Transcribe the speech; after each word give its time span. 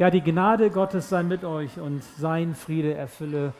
Ja, 0.00 0.08
die 0.08 0.22
Gnade 0.22 0.70
Gottes 0.70 1.10
sei 1.10 1.22
mit 1.22 1.44
euch 1.44 1.78
und 1.78 2.02
sein 2.02 2.54
Friede 2.54 2.94
erfülle 2.94 3.52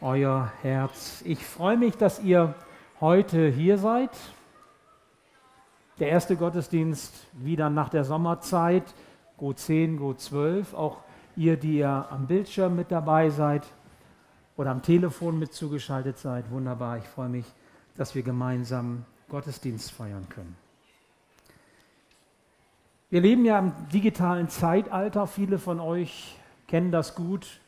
euer 0.00 0.50
Herz. 0.62 1.22
Ich 1.24 1.46
freue 1.46 1.76
mich, 1.76 1.96
dass 1.96 2.18
ihr 2.18 2.56
heute 3.00 3.46
hier 3.46 3.78
seid. 3.78 4.10
Der 6.00 6.08
erste 6.08 6.34
Gottesdienst 6.34 7.14
wieder 7.34 7.70
nach 7.70 7.88
der 7.88 8.02
Sommerzeit, 8.02 8.82
Go 9.36 9.52
10, 9.52 9.98
Go 9.98 10.12
12. 10.12 10.74
Auch 10.74 11.02
ihr, 11.36 11.56
die 11.56 11.78
ihr 11.78 12.08
am 12.10 12.26
Bildschirm 12.26 12.74
mit 12.74 12.90
dabei 12.90 13.30
seid 13.30 13.64
oder 14.56 14.72
am 14.72 14.82
Telefon 14.82 15.38
mit 15.38 15.52
zugeschaltet 15.52 16.18
seid. 16.18 16.50
Wunderbar, 16.50 16.98
ich 16.98 17.06
freue 17.06 17.28
mich, 17.28 17.46
dass 17.94 18.16
wir 18.16 18.24
gemeinsam 18.24 19.04
Gottesdienst 19.28 19.92
feiern 19.92 20.28
können. 20.30 20.65
Wir 23.16 23.22
leben 23.22 23.46
ja 23.46 23.58
im 23.58 23.72
digitalen 23.94 24.50
Zeitalter. 24.50 25.26
Viele 25.26 25.58
von 25.58 25.80
euch 25.80 26.36
kennen 26.68 26.92
das 26.92 27.14
gut. 27.14 27.62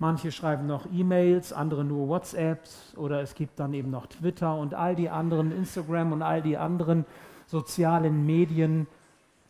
Manche 0.00 0.32
schreiben 0.32 0.66
noch 0.66 0.84
E-Mails, 0.92 1.52
andere 1.52 1.84
nur 1.84 2.08
WhatsApps 2.08 2.92
oder 2.96 3.22
es 3.22 3.36
gibt 3.36 3.60
dann 3.60 3.72
eben 3.72 3.92
noch 3.92 4.06
Twitter 4.06 4.56
und 4.56 4.74
all 4.74 4.96
die 4.96 5.10
anderen, 5.10 5.52
Instagram 5.52 6.10
und 6.10 6.22
all 6.22 6.42
die 6.42 6.56
anderen 6.56 7.06
sozialen 7.46 8.26
Medien, 8.26 8.88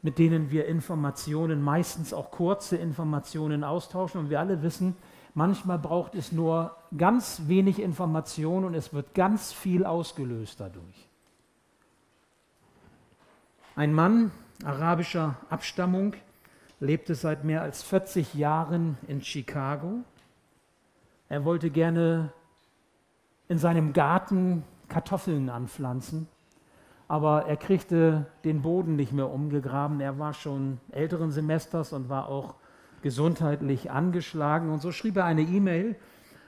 mit 0.02 0.18
denen 0.18 0.50
wir 0.50 0.66
Informationen, 0.66 1.62
meistens 1.62 2.12
auch 2.12 2.30
kurze 2.30 2.76
Informationen 2.76 3.64
austauschen. 3.64 4.20
Und 4.20 4.28
wir 4.28 4.40
alle 4.40 4.60
wissen, 4.60 4.94
manchmal 5.32 5.78
braucht 5.78 6.16
es 6.16 6.32
nur 6.32 6.76
ganz 6.98 7.44
wenig 7.46 7.80
Information 7.80 8.66
und 8.66 8.74
es 8.74 8.92
wird 8.92 9.14
ganz 9.14 9.54
viel 9.54 9.86
ausgelöst 9.86 10.60
dadurch. 10.60 11.08
Ein 13.74 13.94
Mann, 13.94 14.32
arabischer 14.64 15.36
Abstammung, 15.50 16.14
lebte 16.80 17.14
seit 17.14 17.44
mehr 17.44 17.62
als 17.62 17.82
40 17.82 18.34
Jahren 18.34 18.98
in 19.06 19.22
Chicago. 19.22 20.04
Er 21.28 21.44
wollte 21.44 21.70
gerne 21.70 22.32
in 23.48 23.58
seinem 23.58 23.92
Garten 23.92 24.64
Kartoffeln 24.88 25.50
anpflanzen, 25.50 26.28
aber 27.08 27.46
er 27.46 27.56
kriegte 27.56 28.26
den 28.44 28.62
Boden 28.62 28.96
nicht 28.96 29.12
mehr 29.12 29.30
umgegraben. 29.30 30.00
Er 30.00 30.18
war 30.18 30.34
schon 30.34 30.80
älteren 30.90 31.30
Semesters 31.30 31.92
und 31.92 32.08
war 32.08 32.28
auch 32.28 32.54
gesundheitlich 33.02 33.90
angeschlagen. 33.90 34.70
Und 34.70 34.80
so 34.80 34.92
schrieb 34.92 35.16
er 35.16 35.24
eine 35.24 35.42
E-Mail 35.42 35.96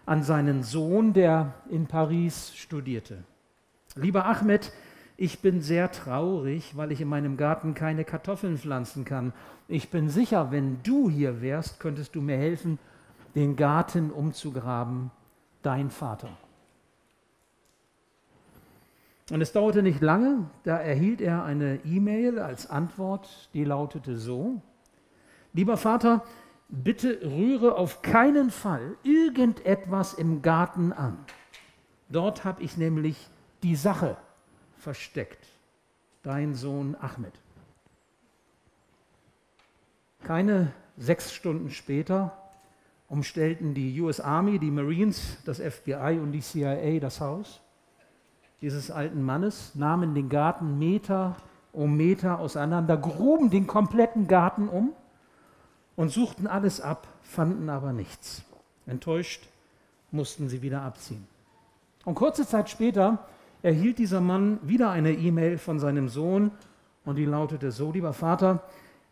an 0.06 0.22
seinen 0.22 0.62
Sohn, 0.62 1.12
der 1.12 1.54
in 1.68 1.86
Paris 1.86 2.52
studierte. 2.54 3.24
Lieber 3.94 4.26
Ahmed, 4.26 4.72
ich 5.20 5.40
bin 5.40 5.60
sehr 5.60 5.92
traurig, 5.92 6.78
weil 6.78 6.92
ich 6.92 7.02
in 7.02 7.08
meinem 7.08 7.36
Garten 7.36 7.74
keine 7.74 8.06
Kartoffeln 8.06 8.56
pflanzen 8.56 9.04
kann. 9.04 9.34
Ich 9.68 9.90
bin 9.90 10.08
sicher, 10.08 10.50
wenn 10.50 10.82
du 10.82 11.10
hier 11.10 11.42
wärst, 11.42 11.78
könntest 11.78 12.14
du 12.14 12.22
mir 12.22 12.38
helfen, 12.38 12.78
den 13.34 13.54
Garten 13.54 14.10
umzugraben, 14.10 15.10
dein 15.60 15.90
Vater. 15.90 16.30
Und 19.30 19.42
es 19.42 19.52
dauerte 19.52 19.82
nicht 19.82 20.00
lange, 20.00 20.48
da 20.64 20.78
erhielt 20.78 21.20
er 21.20 21.44
eine 21.44 21.80
E-Mail 21.84 22.38
als 22.38 22.70
Antwort, 22.70 23.50
die 23.52 23.64
lautete 23.64 24.16
so, 24.16 24.62
lieber 25.52 25.76
Vater, 25.76 26.24
bitte 26.70 27.20
rühre 27.22 27.76
auf 27.76 28.00
keinen 28.00 28.48
Fall 28.48 28.96
irgendetwas 29.02 30.14
im 30.14 30.40
Garten 30.40 30.94
an. 30.94 31.18
Dort 32.08 32.46
habe 32.46 32.62
ich 32.62 32.78
nämlich 32.78 33.28
die 33.62 33.76
Sache 33.76 34.16
versteckt. 34.80 35.46
Dein 36.22 36.54
Sohn 36.54 36.96
Ahmed. 37.00 37.32
Keine 40.22 40.72
sechs 40.96 41.32
Stunden 41.32 41.70
später 41.70 42.36
umstellten 43.08 43.74
die 43.74 44.00
US 44.00 44.20
Army, 44.20 44.58
die 44.58 44.70
Marines, 44.70 45.38
das 45.44 45.58
FBI 45.58 46.18
und 46.20 46.32
die 46.32 46.40
CIA 46.40 47.00
das 47.00 47.20
Haus 47.20 47.60
dieses 48.60 48.90
alten 48.90 49.22
Mannes, 49.22 49.74
nahmen 49.74 50.14
den 50.14 50.28
Garten 50.28 50.78
Meter 50.78 51.36
um 51.72 51.96
Meter 51.96 52.40
auseinander, 52.40 52.96
gruben 52.96 53.50
den 53.50 53.66
kompletten 53.66 54.26
Garten 54.26 54.68
um 54.68 54.92
und 55.96 56.10
suchten 56.10 56.46
alles 56.46 56.80
ab, 56.80 57.06
fanden 57.22 57.70
aber 57.70 57.92
nichts. 57.92 58.42
Enttäuscht 58.86 59.48
mussten 60.10 60.48
sie 60.48 60.62
wieder 60.62 60.82
abziehen. 60.82 61.26
Und 62.04 62.16
kurze 62.16 62.46
Zeit 62.46 62.68
später 62.68 63.24
erhielt 63.62 63.98
dieser 63.98 64.20
Mann 64.20 64.58
wieder 64.62 64.90
eine 64.90 65.12
E-Mail 65.12 65.58
von 65.58 65.78
seinem 65.78 66.08
Sohn 66.08 66.50
und 67.04 67.16
die 67.16 67.24
lautete 67.24 67.70
so, 67.70 67.92
lieber 67.92 68.12
Vater, 68.12 68.62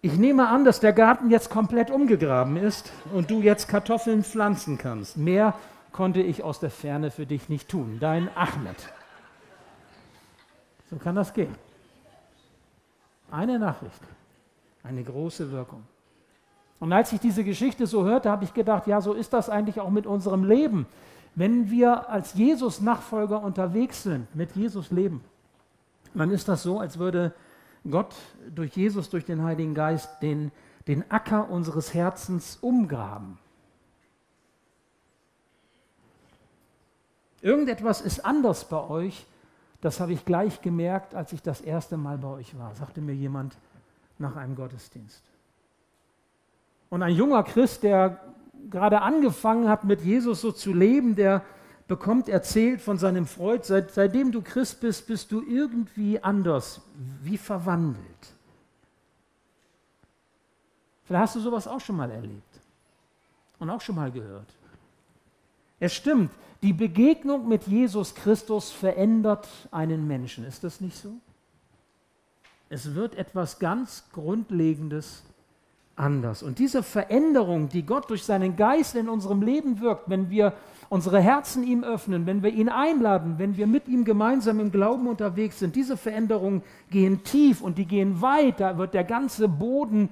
ich 0.00 0.16
nehme 0.16 0.48
an, 0.48 0.64
dass 0.64 0.80
der 0.80 0.92
Garten 0.92 1.30
jetzt 1.30 1.50
komplett 1.50 1.90
umgegraben 1.90 2.56
ist 2.56 2.92
und 3.12 3.30
du 3.30 3.40
jetzt 3.40 3.68
Kartoffeln 3.68 4.22
pflanzen 4.22 4.78
kannst. 4.78 5.16
Mehr 5.16 5.54
konnte 5.92 6.20
ich 6.20 6.44
aus 6.44 6.60
der 6.60 6.70
Ferne 6.70 7.10
für 7.10 7.26
dich 7.26 7.48
nicht 7.48 7.68
tun. 7.68 7.98
Dein 7.98 8.28
Ahmed. 8.36 8.76
So 10.90 10.96
kann 10.96 11.16
das 11.16 11.34
gehen. 11.34 11.54
Eine 13.30 13.58
Nachricht, 13.58 14.00
eine 14.84 15.02
große 15.02 15.50
Wirkung. 15.50 15.82
Und 16.80 16.92
als 16.92 17.12
ich 17.12 17.20
diese 17.20 17.42
Geschichte 17.42 17.86
so 17.86 18.04
hörte, 18.04 18.30
habe 18.30 18.44
ich 18.44 18.54
gedacht, 18.54 18.86
ja, 18.86 19.00
so 19.00 19.12
ist 19.12 19.32
das 19.32 19.50
eigentlich 19.50 19.80
auch 19.80 19.90
mit 19.90 20.06
unserem 20.06 20.44
Leben. 20.44 20.86
Wenn 21.38 21.70
wir 21.70 22.10
als 22.10 22.34
Jesus-Nachfolger 22.34 23.40
unterwegs 23.40 24.02
sind, 24.02 24.34
mit 24.34 24.56
Jesus 24.56 24.90
leben, 24.90 25.22
dann 26.12 26.32
ist 26.32 26.48
das 26.48 26.64
so, 26.64 26.80
als 26.80 26.98
würde 26.98 27.32
Gott 27.88 28.12
durch 28.52 28.76
Jesus, 28.76 29.08
durch 29.08 29.24
den 29.24 29.44
Heiligen 29.44 29.72
Geist, 29.72 30.20
den, 30.20 30.50
den 30.88 31.08
Acker 31.12 31.48
unseres 31.48 31.94
Herzens 31.94 32.58
umgraben. 32.60 33.38
Irgendetwas 37.40 38.00
ist 38.00 38.24
anders 38.24 38.68
bei 38.68 38.80
euch, 38.88 39.24
das 39.80 40.00
habe 40.00 40.14
ich 40.14 40.24
gleich 40.24 40.60
gemerkt, 40.60 41.14
als 41.14 41.32
ich 41.32 41.40
das 41.40 41.60
erste 41.60 41.96
Mal 41.96 42.18
bei 42.18 42.26
euch 42.26 42.58
war, 42.58 42.74
sagte 42.74 43.00
mir 43.00 43.14
jemand 43.14 43.56
nach 44.18 44.34
einem 44.34 44.56
Gottesdienst. 44.56 45.22
Und 46.90 47.04
ein 47.04 47.14
junger 47.14 47.44
Christ, 47.44 47.84
der 47.84 48.20
gerade 48.70 49.02
angefangen 49.02 49.68
hat, 49.68 49.84
mit 49.84 50.02
Jesus 50.02 50.40
so 50.40 50.52
zu 50.52 50.72
leben, 50.72 51.16
der 51.16 51.44
bekommt 51.86 52.28
erzählt 52.28 52.80
von 52.80 52.98
seinem 52.98 53.26
Freund, 53.26 53.64
seit, 53.64 53.92
seitdem 53.92 54.30
du 54.30 54.42
Christ 54.42 54.80
bist, 54.80 55.06
bist 55.06 55.32
du 55.32 55.42
irgendwie 55.42 56.22
anders, 56.22 56.82
wie 57.22 57.38
verwandelt. 57.38 57.98
Vielleicht 61.04 61.22
hast 61.22 61.36
du 61.36 61.40
sowas 61.40 61.66
auch 61.66 61.80
schon 61.80 61.96
mal 61.96 62.10
erlebt 62.10 62.60
und 63.58 63.70
auch 63.70 63.80
schon 63.80 63.96
mal 63.96 64.12
gehört. 64.12 64.48
Es 65.80 65.94
stimmt, 65.94 66.30
die 66.60 66.72
Begegnung 66.74 67.48
mit 67.48 67.66
Jesus 67.66 68.14
Christus 68.14 68.70
verändert 68.70 69.48
einen 69.70 70.06
Menschen. 70.06 70.44
Ist 70.44 70.64
das 70.64 70.80
nicht 70.80 70.96
so? 70.96 71.14
Es 72.68 72.94
wird 72.94 73.14
etwas 73.14 73.58
ganz 73.58 74.04
Grundlegendes 74.12 75.22
anders. 75.98 76.42
Und 76.42 76.58
diese 76.58 76.82
Veränderung, 76.82 77.68
die 77.68 77.84
Gott 77.84 78.10
durch 78.10 78.24
seinen 78.24 78.56
Geist 78.56 78.94
in 78.94 79.08
unserem 79.08 79.42
Leben 79.42 79.80
wirkt, 79.80 80.08
wenn 80.08 80.30
wir 80.30 80.52
unsere 80.88 81.20
Herzen 81.20 81.64
ihm 81.64 81.84
öffnen, 81.84 82.26
wenn 82.26 82.42
wir 82.42 82.50
ihn 82.50 82.68
einladen, 82.68 83.34
wenn 83.38 83.56
wir 83.56 83.66
mit 83.66 83.88
ihm 83.88 84.04
gemeinsam 84.04 84.60
im 84.60 84.72
Glauben 84.72 85.06
unterwegs 85.06 85.58
sind, 85.58 85.76
diese 85.76 85.96
Veränderungen 85.96 86.62
gehen 86.90 87.24
tief 87.24 87.60
und 87.60 87.78
die 87.78 87.84
gehen 87.84 88.22
weit, 88.22 88.60
da 88.60 88.78
wird 88.78 88.94
der 88.94 89.04
ganze 89.04 89.48
Boden 89.48 90.08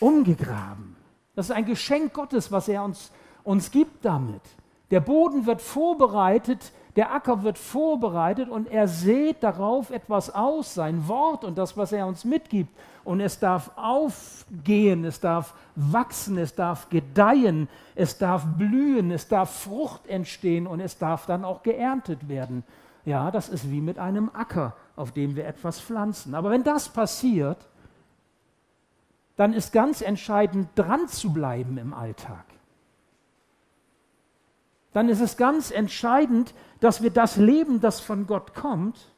umgegraben. 0.00 0.96
Das 1.34 1.50
ist 1.50 1.54
ein 1.54 1.66
Geschenk 1.66 2.12
Gottes, 2.12 2.50
was 2.50 2.68
er 2.68 2.82
uns, 2.82 3.12
uns 3.44 3.70
gibt 3.70 4.04
damit. 4.04 4.42
Der 4.90 5.00
Boden 5.00 5.46
wird 5.46 5.62
vorbereitet, 5.62 6.72
der 6.96 7.12
Acker 7.12 7.42
wird 7.42 7.58
vorbereitet 7.58 8.48
und 8.48 8.70
er 8.70 8.88
sät 8.88 9.42
darauf 9.42 9.90
etwas 9.90 10.34
aus, 10.34 10.72
sein 10.72 11.06
Wort 11.08 11.44
und 11.44 11.58
das, 11.58 11.76
was 11.76 11.92
er 11.92 12.06
uns 12.06 12.24
mitgibt. 12.24 12.74
Und 13.04 13.20
es 13.20 13.38
darf 13.38 13.70
aufgehen, 13.76 15.04
es 15.04 15.20
darf 15.20 15.52
wachsen, 15.74 16.38
es 16.38 16.54
darf 16.54 16.88
gedeihen, 16.88 17.68
es 17.94 18.16
darf 18.16 18.46
blühen, 18.56 19.10
es 19.10 19.28
darf 19.28 19.62
Frucht 19.62 20.06
entstehen 20.06 20.66
und 20.66 20.80
es 20.80 20.96
darf 20.96 21.26
dann 21.26 21.44
auch 21.44 21.62
geerntet 21.62 22.28
werden. 22.28 22.64
Ja, 23.04 23.30
das 23.30 23.50
ist 23.50 23.70
wie 23.70 23.82
mit 23.82 23.98
einem 23.98 24.30
Acker, 24.32 24.74
auf 24.96 25.12
dem 25.12 25.36
wir 25.36 25.46
etwas 25.46 25.78
pflanzen. 25.78 26.34
Aber 26.34 26.50
wenn 26.50 26.64
das 26.64 26.88
passiert, 26.88 27.58
dann 29.36 29.52
ist 29.52 29.70
ganz 29.70 30.00
entscheidend, 30.00 30.70
dran 30.74 31.08
zu 31.08 31.30
bleiben 31.32 31.76
im 31.76 31.92
Alltag 31.92 32.45
dann 34.96 35.10
ist 35.10 35.20
es 35.20 35.36
ganz 35.36 35.70
entscheidend, 35.70 36.54
dass 36.80 37.02
wir 37.02 37.10
das 37.10 37.36
Leben, 37.36 37.82
das 37.82 38.00
von 38.00 38.26
Gott 38.26 38.54
kommt, 38.54 39.12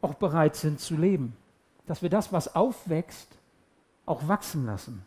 auch 0.00 0.14
bereit 0.14 0.56
sind 0.56 0.80
zu 0.80 0.96
leben. 0.96 1.36
Dass 1.84 2.00
wir 2.00 2.08
das, 2.08 2.32
was 2.32 2.54
aufwächst, 2.54 3.28
auch 4.06 4.28
wachsen 4.28 4.64
lassen. 4.64 5.02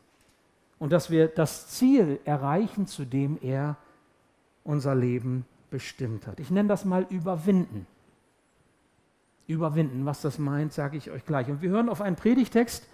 Und 0.78 0.92
dass 0.92 1.10
wir 1.10 1.30
das 1.30 1.68
Ziel 1.70 2.20
erreichen, 2.26 2.86
zu 2.86 3.06
dem 3.06 3.40
er 3.42 3.76
unser 4.64 4.94
Leben 4.94 5.48
bestimmt 5.72 6.28
hat. 6.28 6.40
Ich 6.40 6.52
nenne 6.52 6.70
das 6.70 6.86
mal 6.86 7.08
überwinden. 7.10 7.88
Überwinden, 9.48 10.06
was 10.06 10.22
das 10.22 10.38
meint, 10.38 10.74
sage 10.74 10.96
ich 10.96 11.10
euch 11.10 11.26
gleich. 11.26 11.48
Und 11.48 11.64
wir 11.64 11.72
hören 11.72 11.90
auf 11.90 12.02
einen 12.02 12.18
Predigtext 12.18 12.86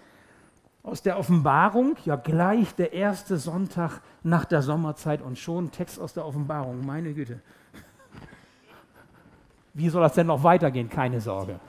aus 0.83 1.01
der 1.01 1.19
Offenbarung, 1.19 1.97
ja 2.05 2.15
gleich 2.15 2.73
der 2.75 2.93
erste 2.93 3.37
Sonntag 3.37 4.01
nach 4.23 4.45
der 4.45 4.61
Sommerzeit 4.61 5.21
und 5.21 5.37
schon 5.37 5.71
Text 5.71 5.99
aus 5.99 6.13
der 6.13 6.25
Offenbarung, 6.25 6.85
meine 6.85 7.13
Güte. 7.13 7.41
Wie 9.73 9.89
soll 9.89 10.01
das 10.01 10.13
denn 10.13 10.27
noch 10.27 10.43
weitergehen? 10.43 10.89
Keine 10.89 11.21
Sorge. 11.21 11.59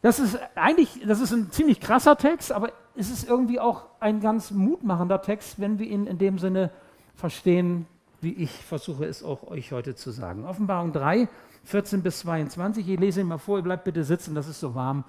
Das 0.00 0.18
ist 0.20 0.38
eigentlich, 0.54 1.00
das 1.06 1.20
ist 1.20 1.32
ein 1.32 1.50
ziemlich 1.50 1.80
krasser 1.80 2.16
Text, 2.16 2.52
aber 2.52 2.70
es 2.94 3.10
ist 3.10 3.28
irgendwie 3.28 3.58
auch 3.58 3.86
ein 4.00 4.20
ganz 4.20 4.50
mutmachender 4.50 5.22
Text, 5.22 5.60
wenn 5.60 5.78
wir 5.78 5.86
ihn 5.86 6.06
in 6.06 6.18
dem 6.18 6.38
Sinne 6.38 6.70
verstehen, 7.16 7.86
wie 8.20 8.32
ich 8.32 8.50
versuche 8.50 9.06
es 9.06 9.22
auch 9.22 9.48
euch 9.48 9.72
heute 9.72 9.94
zu 9.94 10.10
sagen. 10.10 10.44
Offenbarung 10.44 10.92
3, 10.92 11.28
14 11.64 12.02
bis 12.02 12.20
22. 12.20 12.88
Ich 12.88 12.98
lese 12.98 13.20
ihn 13.20 13.26
mal 13.26 13.38
vor, 13.38 13.58
ihr 13.58 13.62
bleibt 13.62 13.84
bitte 13.84 14.04
sitzen, 14.04 14.34
das 14.34 14.48
ist 14.48 14.60
so 14.60 14.74
warm. 14.74 15.04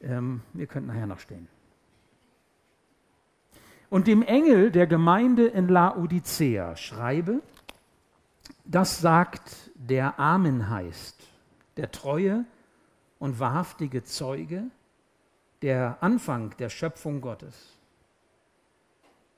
Ähm, 0.00 0.42
ihr 0.54 0.66
könnt 0.66 0.86
nachher 0.86 1.06
noch 1.06 1.18
stehen. 1.18 1.48
Und 3.88 4.06
dem 4.06 4.22
Engel 4.22 4.70
der 4.70 4.86
Gemeinde 4.86 5.46
in 5.46 5.68
Laodicea 5.68 6.76
schreibe, 6.76 7.40
das 8.64 9.00
sagt 9.00 9.70
der 9.74 10.18
Amen 10.18 10.68
heißt, 10.68 11.22
der 11.76 11.92
treue 11.92 12.44
und 13.18 13.38
wahrhaftige 13.38 14.02
Zeuge, 14.02 14.64
der 15.62 15.98
Anfang 16.00 16.54
der 16.58 16.68
Schöpfung 16.68 17.20
Gottes. 17.20 17.72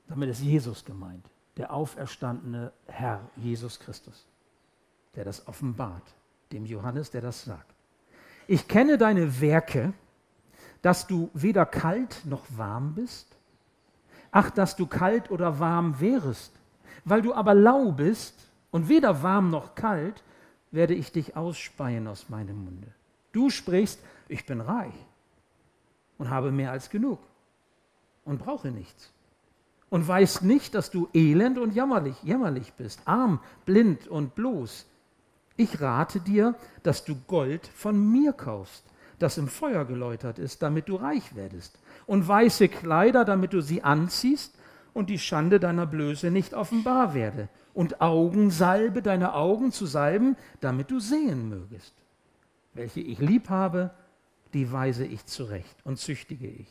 Damit 0.07 0.29
ist 0.29 0.41
Jesus 0.41 0.83
gemeint, 0.83 1.29
der 1.57 1.71
auferstandene 1.71 2.73
Herr 2.87 3.21
Jesus 3.35 3.79
Christus, 3.79 4.27
der 5.15 5.25
das 5.25 5.47
offenbart, 5.47 6.15
dem 6.51 6.65
Johannes, 6.65 7.11
der 7.11 7.21
das 7.21 7.43
sagt. 7.43 7.75
Ich 8.47 8.67
kenne 8.67 8.97
deine 8.97 9.39
Werke, 9.41 9.93
dass 10.81 11.05
du 11.05 11.29
weder 11.33 11.65
kalt 11.65 12.23
noch 12.25 12.45
warm 12.49 12.95
bist. 12.95 13.38
Ach, 14.31 14.49
dass 14.49 14.75
du 14.75 14.85
kalt 14.85 15.31
oder 15.31 15.59
warm 15.59 15.99
wärest. 15.99 16.53
Weil 17.05 17.21
du 17.21 17.33
aber 17.33 17.53
lau 17.53 17.91
bist 17.91 18.35
und 18.71 18.89
weder 18.89 19.23
warm 19.23 19.49
noch 19.49 19.75
kalt, 19.75 20.23
werde 20.71 20.93
ich 20.93 21.11
dich 21.11 21.35
ausspeien 21.35 22.07
aus 22.07 22.29
meinem 22.29 22.63
Munde. 22.63 22.87
Du 23.31 23.49
sprichst, 23.49 23.99
ich 24.27 24.45
bin 24.45 24.61
reich 24.61 24.93
und 26.17 26.29
habe 26.29 26.51
mehr 26.51 26.71
als 26.71 26.89
genug 26.89 27.19
und 28.25 28.39
brauche 28.39 28.69
nichts. 28.69 29.11
Und 29.89 30.07
weißt 30.07 30.43
nicht, 30.43 30.75
dass 30.75 30.91
du 30.91 31.09
elend 31.13 31.57
und 31.57 31.73
jammerlich, 31.73 32.21
jämmerlich 32.21 32.73
bist, 32.73 33.01
arm, 33.05 33.39
blind 33.65 34.07
und 34.07 34.35
bloß. 34.35 34.85
Ich 35.57 35.81
rate 35.81 36.19
dir, 36.19 36.53
dass 36.83 37.03
du 37.03 37.15
Gold 37.27 37.65
von 37.67 38.11
mir 38.11 38.33
kaufst, 38.33 38.83
das 39.17 39.37
im 39.39 39.47
Feuer 39.47 39.85
geläutert 39.85 40.37
ist, 40.37 40.61
damit 40.61 40.87
du 40.87 40.95
reich 40.95 41.35
werdest, 41.35 41.79
und 42.09 42.27
weiße 42.27 42.69
Kleider, 42.69 43.23
damit 43.23 43.53
du 43.53 43.61
sie 43.61 43.83
anziehst 43.83 44.55
und 44.93 45.11
die 45.11 45.19
Schande 45.19 45.59
deiner 45.59 45.85
Blöße 45.85 46.31
nicht 46.31 46.55
offenbar 46.55 47.13
werde, 47.13 47.49
und 47.75 48.01
Augensalbe 48.01 49.03
deine 49.03 49.35
Augen 49.35 49.71
zu 49.71 49.85
salben, 49.85 50.35
damit 50.59 50.89
du 50.89 50.99
sehen 50.99 51.49
mögest. 51.49 51.93
Welche 52.73 52.99
ich 52.99 53.19
lieb 53.19 53.49
habe, 53.49 53.91
die 54.55 54.71
weise 54.71 55.05
ich 55.05 55.27
zurecht 55.27 55.77
und 55.83 55.99
züchtige 55.99 56.47
ich. 56.47 56.67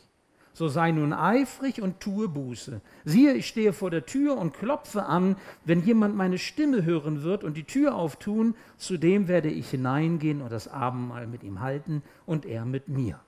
So 0.51 0.67
sei 0.67 0.91
nun 0.91 1.13
eifrig 1.13 1.81
und 1.81 2.01
tue 2.01 2.27
Buße. 2.27 2.81
Siehe, 3.05 3.33
ich 3.33 3.47
stehe 3.47 3.71
vor 3.71 3.91
der 3.91 4.05
Tür 4.05 4.37
und 4.37 4.53
klopfe 4.53 5.05
an. 5.05 5.37
Wenn 5.63 5.85
jemand 5.85 6.17
meine 6.17 6.37
Stimme 6.37 6.83
hören 6.83 7.23
wird 7.23 7.45
und 7.45 7.55
die 7.55 7.63
Tür 7.63 7.95
auftun, 7.95 8.55
zu 8.77 8.97
dem 8.97 9.29
werde 9.29 9.49
ich 9.49 9.69
hineingehen 9.69 10.41
und 10.41 10.51
das 10.51 10.67
Abendmahl 10.67 11.27
mit 11.27 11.43
ihm 11.43 11.61
halten 11.61 12.03
und 12.25 12.45
er 12.45 12.65
mit 12.65 12.89
mir. 12.89 13.21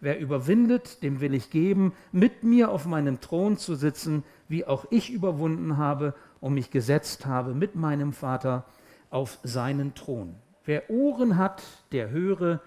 Wer 0.00 0.18
überwindet, 0.18 1.02
dem 1.02 1.20
will 1.20 1.34
ich 1.34 1.50
geben, 1.50 1.92
mit 2.10 2.42
mir 2.42 2.70
auf 2.70 2.86
meinem 2.86 3.20
Thron 3.20 3.58
zu 3.58 3.74
sitzen, 3.74 4.24
wie 4.48 4.66
auch 4.66 4.86
ich 4.90 5.10
überwunden 5.10 5.76
habe 5.76 6.14
und 6.40 6.54
mich 6.54 6.70
gesetzt 6.70 7.26
habe 7.26 7.54
mit 7.54 7.76
meinem 7.76 8.12
Vater 8.14 8.64
auf 9.10 9.38
seinen 9.42 9.94
Thron. 9.94 10.36
Wer 10.64 10.88
Ohren 10.88 11.36
hat, 11.36 11.62
der 11.92 12.10
höre, 12.10 12.60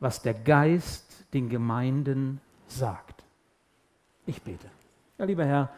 was 0.00 0.22
der 0.22 0.34
Geist 0.34 1.26
den 1.32 1.48
Gemeinden 1.48 2.40
sagt. 2.66 3.24
Ich 4.26 4.42
bete. 4.42 4.68
Ja, 5.18 5.24
lieber 5.24 5.44
Herr, 5.44 5.70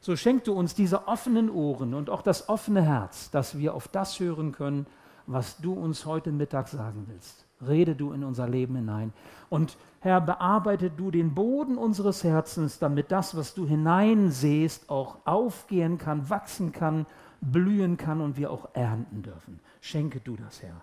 so 0.00 0.16
schenk 0.16 0.44
du 0.44 0.52
uns 0.52 0.74
diese 0.74 1.08
offenen 1.08 1.50
Ohren 1.50 1.92
und 1.92 2.08
auch 2.10 2.22
das 2.22 2.48
offene 2.48 2.82
Herz, 2.82 3.30
dass 3.30 3.58
wir 3.58 3.74
auf 3.74 3.88
das 3.88 4.20
hören 4.20 4.52
können, 4.52 4.86
was 5.26 5.58
du 5.58 5.72
uns 5.72 6.06
heute 6.06 6.32
Mittag 6.32 6.68
sagen 6.68 7.06
willst. 7.08 7.45
Rede 7.66 7.94
du 7.94 8.12
in 8.12 8.24
unser 8.24 8.48
Leben 8.48 8.76
hinein. 8.76 9.12
Und 9.48 9.76
Herr, 10.00 10.20
bearbeite 10.20 10.90
du 10.90 11.10
den 11.10 11.34
Boden 11.34 11.78
unseres 11.78 12.22
Herzens, 12.22 12.78
damit 12.78 13.10
das, 13.10 13.36
was 13.36 13.54
du 13.54 13.66
hineinsehst, 13.66 14.90
auch 14.90 15.18
aufgehen 15.24 15.98
kann, 15.98 16.28
wachsen 16.28 16.72
kann, 16.72 17.06
blühen 17.40 17.96
kann 17.96 18.20
und 18.20 18.36
wir 18.36 18.50
auch 18.50 18.68
ernten 18.74 19.22
dürfen. 19.22 19.60
Schenke 19.80 20.20
du 20.20 20.36
das, 20.36 20.62
Herr. 20.62 20.80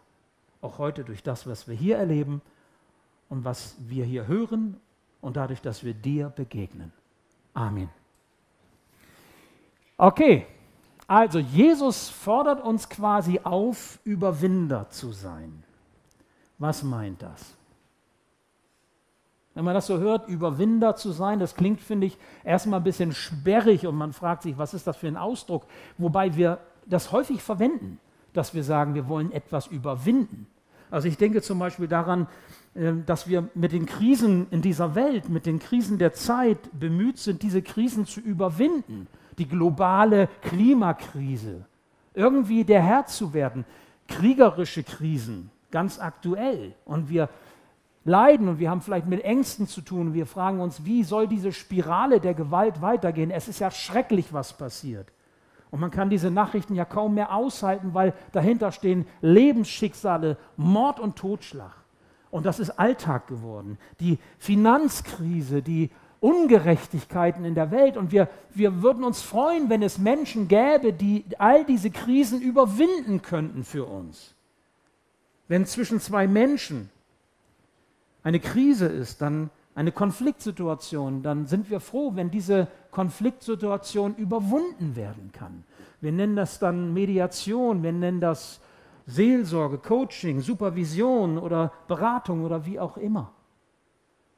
Auch 0.62 0.80
heute 0.80 1.04
durch 1.04 1.24
das, 1.24 1.46
was 1.46 1.68
wir 1.68 1.75
hier 1.75 1.98
erleben 1.98 2.42
und 3.30 3.46
was 3.46 3.75
wir 3.80 4.06
hier 4.06 4.28
hören 4.28 4.78
und 5.22 5.38
dadurch, 5.38 5.62
dass 5.62 5.84
wir 5.84 5.94
dir 5.94 6.30
begegnen. 6.30 6.92
Amen. 7.54 7.90
Okay, 9.98 10.48
also 11.08 11.40
Jesus 11.40 12.10
fordert 12.10 12.64
uns 12.64 12.90
quasi 12.90 13.40
auf, 13.44 14.00
Überwinder 14.04 14.90
zu 14.90 15.12
sein. 15.12 15.64
Was 16.57 16.83
meint 16.83 17.21
das? 17.21 17.55
Wenn 19.55 19.65
man 19.65 19.75
das 19.75 19.88
so 19.88 20.00
hört, 20.00 20.27
Überwinder 20.27 20.95
zu 20.95 21.11
sein, 21.11 21.39
das 21.39 21.55
klingt, 21.55 21.79
finde 21.79 22.07
ich, 22.07 22.17
erstmal 22.44 22.79
ein 22.79 22.83
bisschen 22.83 23.11
sperrig 23.11 23.85
und 23.85 23.95
man 23.95 24.13
fragt 24.13 24.44
sich, 24.44 24.57
was 24.57 24.73
ist 24.73 24.88
das 24.88 24.97
für 24.97 25.07
ein 25.07 25.17
Ausdruck? 25.17 25.65
Wobei 25.97 26.35
wir 26.35 26.59
das 26.88 27.11
häufig 27.11 27.41
verwenden, 27.41 28.00
dass 28.33 28.55
wir 28.55 28.63
sagen, 28.63 28.95
wir 28.95 29.07
wollen 29.07 29.31
etwas 29.31 29.67
überwinden. 29.67 30.47
Also 30.89 31.07
ich 31.07 31.17
denke 31.17 31.41
zum 31.41 31.59
Beispiel 31.59 31.88
daran, 31.88 32.27
ähm, 32.75 33.03
dass 33.05 33.27
wir 33.27 33.50
mit 33.53 33.71
den 33.71 33.85
Krisen 33.85 34.47
in 34.50 34.61
dieser 34.61 34.95
Welt, 34.95 35.29
mit 35.29 35.45
den 35.45 35.59
Krisen 35.59 35.97
der 35.97 36.13
Zeit 36.13 36.57
bemüht 36.79 37.19
sind, 37.19 37.44
diese 37.44 37.61
Krisen 37.61 38.05
zu 38.05 38.19
überwinden. 38.19 39.07
Die 39.38 39.47
globale 39.47 40.29
Klimakrise, 40.41 41.65
irgendwie 42.13 42.63
der 42.63 42.83
Herr 42.83 43.05
zu 43.07 43.33
werden. 43.33 43.65
Kriegerische 44.07 44.83
Krisen, 44.83 45.50
ganz 45.74 46.00
aktuell. 46.00 46.74
Und 46.86 47.10
wir 47.10 47.28
leiden 48.06 48.48
und 48.48 48.60
wir 48.60 48.70
haben 48.70 48.81
vielleicht 48.81 49.08
mit 49.08 49.24
Ängsten 49.24 49.68
zu 49.68 49.81
tun. 49.81 50.14
Wir 50.14 50.25
fragen 50.25 50.62
uns, 50.62 50.86
wie 50.86 51.04
soll 51.04 51.28
diese 51.28 51.52
Spirale 51.52 52.22
der 52.22 52.34
Gewalt 52.34 52.81
weitergehen? 52.81 53.31
Es 53.31 53.50
ist 53.50 53.60
ja 53.60 53.72
schrecklich, 53.72 54.31
was 54.31 54.54
passiert. 54.54 55.12
Und 55.72 55.80
man 55.80 55.89
kann 55.89 56.12
diese 56.12 56.30
Nachrichten 56.30 56.75
ja 56.75 56.86
kaum 56.86 57.15
mehr 57.15 57.34
aushalten, 57.34 57.94
weil 57.94 58.13
dahinter 58.32 58.72
stehen 58.72 59.08
Lebensschicksale, 59.22 60.38
Mord 60.56 61.00
und 61.00 61.15
Totschlag. 61.15 61.74
Und 62.30 62.46
das 62.46 62.60
ist 62.60 62.72
Alltag 62.72 63.27
geworden. 63.27 63.80
Die 64.00 64.20
Finanzkrise, 64.38 65.63
die 65.63 65.89
Ungerechtigkeiten 66.20 67.44
in 67.44 67.56
der 67.56 67.72
Welt. 67.72 67.98
Und 67.98 68.12
wir, 68.12 68.30
wir 68.53 68.84
würden 68.84 69.03
uns 69.03 69.22
freuen, 69.22 69.70
wenn 69.70 69.82
es 69.82 69.98
Menschen 69.98 70.48
gäbe, 70.48 70.94
die 70.94 71.25
all 71.39 71.65
diese 71.65 71.89
Krisen 71.89 72.42
überwinden 72.42 73.22
könnten 73.22 73.63
für 73.63 73.86
uns. 73.86 74.36
Wenn 75.53 75.67
zwischen 75.67 76.00
zwei 76.00 76.25
Menschen 76.25 76.89
eine 78.24 78.39
Krise 78.39 78.88
ist, 78.88 79.22
dann 79.22 79.51
eine 79.75 79.91
Konfliktsituation, 79.91 81.22
dann 81.22 81.45
sind 81.45 81.69
wir 81.69 81.79
froh, 81.79 82.13
wenn 82.15 82.31
diese 82.31 82.67
Konfliktsituation 82.89 84.15
überwunden 84.15 84.95
werden 84.95 85.29
kann. 85.31 85.63
Wir 86.01 86.12
nennen 86.12 86.36
das 86.36 86.57
dann 86.57 86.91
Mediation, 86.95 87.83
wir 87.83 87.91
nennen 87.91 88.19
das 88.19 88.62
Seelsorge, 89.05 89.77
Coaching, 89.77 90.41
Supervision 90.41 91.38
oder 91.38 91.72
Beratung 91.88 92.43
oder 92.43 92.65
wie 92.65 92.79
auch 92.79 92.98
immer. 92.98 93.31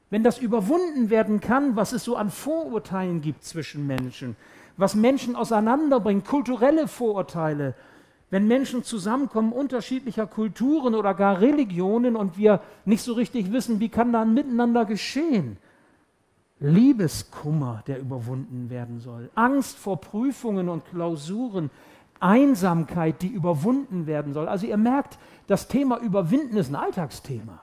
Wenn 0.09 0.21
das 0.21 0.37
überwunden 0.37 1.09
werden 1.09 1.39
kann, 1.39 1.77
was 1.77 1.93
es 1.93 2.03
so 2.03 2.17
an 2.17 2.29
Vorurteilen 2.29 3.21
gibt 3.21 3.45
zwischen 3.45 3.87
Menschen, 3.87 4.35
was 4.75 4.95
Menschen 4.95 5.37
auseinanderbringt, 5.37 6.25
kulturelle 6.25 6.89
Vorurteile, 6.89 7.73
wenn 8.35 8.49
Menschen 8.49 8.83
zusammenkommen 8.83 9.53
unterschiedlicher 9.53 10.27
Kulturen 10.27 10.93
oder 10.93 11.13
gar 11.13 11.39
Religionen 11.39 12.17
und 12.17 12.37
wir 12.37 12.59
nicht 12.83 13.01
so 13.01 13.13
richtig 13.13 13.53
wissen, 13.53 13.79
wie 13.79 13.87
kann 13.87 14.11
da 14.11 14.23
ein 14.23 14.33
Miteinander 14.33 14.83
geschehen. 14.83 15.55
Liebeskummer, 16.59 17.81
der 17.87 17.97
überwunden 17.97 18.69
werden 18.69 18.99
soll, 18.99 19.29
Angst 19.35 19.77
vor 19.77 20.01
Prüfungen 20.01 20.67
und 20.67 20.83
Klausuren, 20.83 21.71
Einsamkeit, 22.19 23.21
die 23.21 23.29
überwunden 23.29 24.05
werden 24.05 24.33
soll. 24.33 24.49
Also 24.49 24.67
ihr 24.67 24.75
merkt, 24.75 25.17
das 25.47 25.69
Thema 25.69 25.97
Überwinden 25.99 26.57
ist 26.57 26.69
ein 26.69 26.75
Alltagsthema. 26.75 27.61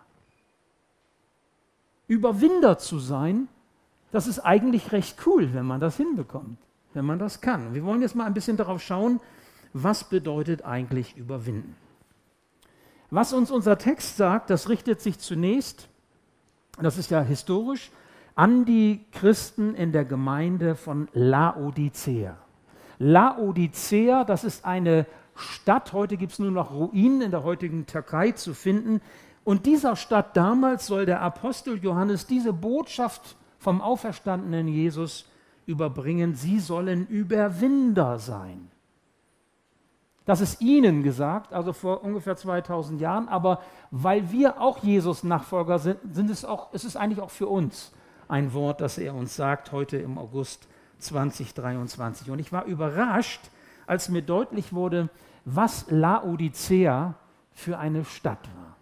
Überwinder 2.06 2.78
zu 2.78 2.98
sein, 2.98 3.48
das 4.10 4.26
ist 4.26 4.38
eigentlich 4.38 4.90
recht 4.92 5.18
cool, 5.26 5.52
wenn 5.52 5.66
man 5.66 5.80
das 5.80 5.98
hinbekommt, 5.98 6.56
wenn 6.94 7.04
man 7.04 7.18
das 7.18 7.42
kann. 7.42 7.74
Wir 7.74 7.84
wollen 7.84 8.00
jetzt 8.00 8.16
mal 8.16 8.24
ein 8.24 8.32
bisschen 8.32 8.56
darauf 8.56 8.80
schauen, 8.80 9.20
was 9.72 10.04
bedeutet 10.04 10.64
eigentlich 10.64 11.16
überwinden. 11.16 11.76
Was 13.10 13.32
uns 13.32 13.50
unser 13.50 13.78
Text 13.78 14.16
sagt, 14.16 14.50
das 14.50 14.68
richtet 14.68 15.00
sich 15.00 15.18
zunächst, 15.18 15.88
das 16.80 16.96
ist 16.96 17.10
ja 17.10 17.20
historisch, 17.20 17.90
an 18.34 18.64
die 18.64 19.04
Christen 19.12 19.74
in 19.74 19.92
der 19.92 20.04
Gemeinde 20.04 20.74
von 20.74 21.08
Laodicea. 21.12 22.38
Laodicea, 22.98 24.24
das 24.24 24.44
ist 24.44 24.64
eine 24.64 25.06
Stadt, 25.34 25.92
heute 25.92 26.16
gibt 26.16 26.32
es 26.32 26.38
nur 26.38 26.50
noch 26.50 26.72
Ruinen 26.72 27.20
in 27.20 27.30
der 27.30 27.42
heutigen 27.42 27.86
Türkei 27.86 28.32
zu 28.32 28.54
finden. 28.54 29.00
Und 29.44 29.66
dieser 29.66 29.96
Stadt 29.96 30.36
damals 30.36 30.86
soll 30.86 31.04
der 31.04 31.20
Apostel 31.20 31.78
Johannes 31.82 32.26
diese 32.26 32.52
Botschaft 32.52 33.36
vom 33.58 33.80
auferstandenen 33.80 34.68
Jesus 34.68 35.26
überbringen. 35.66 36.34
Sie 36.34 36.60
sollen 36.60 37.06
Überwinder 37.06 38.18
sein. 38.18 38.71
Das 40.24 40.40
ist 40.40 40.60
ihnen 40.60 41.02
gesagt, 41.02 41.52
also 41.52 41.72
vor 41.72 42.04
ungefähr 42.04 42.36
2000 42.36 43.00
Jahren, 43.00 43.28
aber 43.28 43.60
weil 43.90 44.30
wir 44.30 44.60
auch 44.60 44.78
Jesus 44.78 45.24
Nachfolger 45.24 45.78
sind, 45.78 45.98
sind 46.14 46.30
es 46.30 46.44
auch, 46.44 46.68
es 46.72 46.84
ist 46.84 46.96
eigentlich 46.96 47.20
auch 47.20 47.30
für 47.30 47.48
uns 47.48 47.92
ein 48.28 48.52
Wort, 48.54 48.80
das 48.80 48.98
er 48.98 49.14
uns 49.14 49.34
sagt 49.34 49.72
heute 49.72 49.96
im 49.96 50.18
August 50.18 50.68
2023. 50.98 52.30
Und 52.30 52.38
ich 52.38 52.52
war 52.52 52.64
überrascht, 52.64 53.40
als 53.86 54.08
mir 54.08 54.22
deutlich 54.22 54.72
wurde, 54.72 55.08
was 55.44 55.86
Laodicea 55.90 57.14
für 57.50 57.78
eine 57.78 58.04
Stadt 58.04 58.48
war. 58.56 58.76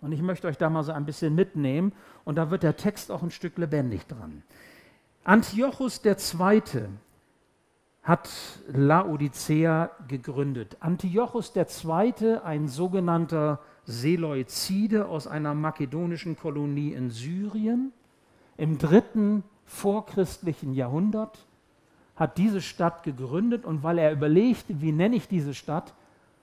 Und 0.00 0.12
ich 0.12 0.22
möchte 0.22 0.48
euch 0.48 0.58
da 0.58 0.68
mal 0.68 0.82
so 0.82 0.92
ein 0.92 1.04
bisschen 1.04 1.34
mitnehmen 1.34 1.92
und 2.24 2.36
da 2.36 2.50
wird 2.50 2.62
der 2.62 2.76
Text 2.76 3.12
auch 3.12 3.22
ein 3.22 3.30
Stück 3.30 3.56
lebendig 3.58 4.06
dran. 4.08 4.42
Antiochus 5.22 6.00
II. 6.04 6.62
Hat 8.02 8.30
Laodicea 8.66 9.90
gegründet. 10.08 10.76
Antiochus 10.80 11.52
II., 11.54 12.38
ein 12.44 12.66
sogenannter 12.66 13.60
Seleuzide 13.84 15.06
aus 15.06 15.26
einer 15.26 15.54
makedonischen 15.54 16.36
Kolonie 16.36 16.92
in 16.92 17.10
Syrien, 17.10 17.92
im 18.56 18.78
dritten 18.78 19.44
vorchristlichen 19.64 20.74
Jahrhundert, 20.74 21.46
hat 22.16 22.38
diese 22.38 22.60
Stadt 22.60 23.04
gegründet 23.04 23.64
und 23.64 23.82
weil 23.82 23.98
er 23.98 24.12
überlegte, 24.12 24.80
wie 24.80 24.92
nenne 24.92 25.16
ich 25.16 25.28
diese 25.28 25.54
Stadt, 25.54 25.94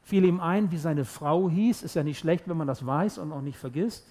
fiel 0.01 0.25
ihm 0.25 0.39
ein, 0.39 0.71
wie 0.71 0.77
seine 0.77 1.05
Frau 1.05 1.49
hieß. 1.49 1.83
Ist 1.83 1.95
ja 1.95 2.03
nicht 2.03 2.19
schlecht, 2.19 2.49
wenn 2.49 2.57
man 2.57 2.67
das 2.67 2.85
weiß 2.85 3.19
und 3.19 3.31
auch 3.31 3.41
nicht 3.41 3.57
vergisst. 3.57 4.07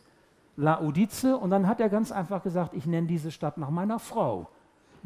Laodice. 0.57 1.37
Und 1.41 1.51
dann 1.51 1.67
hat 1.67 1.81
er 1.81 1.89
ganz 1.89 2.13
einfach 2.13 2.43
gesagt, 2.43 2.75
ich 2.75 2.87
nenne 2.87 3.07
diese 3.07 3.33
Stadt 3.33 3.59
nach 3.59 3.71
meiner 3.71 3.99
Frau. 3.99 4.49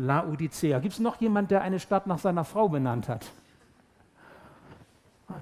Laodicea. 0.03 0.81
Gibt 0.81 0.95
es 0.95 1.01
noch 1.01 1.21
jemand, 1.21 1.51
der 1.51 1.63
eine 1.63 1.79
Stadt 1.79 2.07
nach 2.07 2.19
seiner 2.19 2.45
Frau 2.45 2.69
benannt 2.69 3.09
hat? 3.09 3.31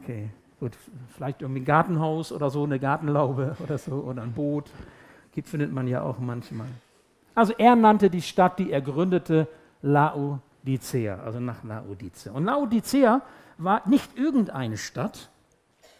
Okay, 0.03 0.31
gut. 0.61 0.77
Vielleicht 1.15 1.41
irgendwie 1.43 1.63
ein 1.63 1.65
Gartenhaus 1.65 2.31
oder 2.31 2.51
so, 2.51 2.65
eine 2.65 2.79
Gartenlaube 2.79 3.57
oder 3.61 3.79
so 3.79 3.95
oder 3.95 4.23
ein 4.23 4.33
Boot. 4.33 4.71
Gibt, 5.33 5.49
findet 5.49 5.73
man 5.73 5.89
ja 5.89 6.03
auch 6.03 6.19
manchmal. 6.19 6.67
Also 7.35 7.55
er 7.57 7.75
nannte 7.75 8.11
die 8.11 8.23
Stadt, 8.23 8.59
die 8.59 8.71
er 8.71 8.83
gründete, 8.83 9.49
Laodicea, 9.83 11.21
also 11.21 11.41
nach 11.41 11.65
Laodicea. 11.65 12.33
Und 12.33 12.45
Laodicea 12.45 13.23
war 13.57 13.89
nicht 13.89 14.19
irgendeine 14.19 14.77
Stadt, 14.77 15.31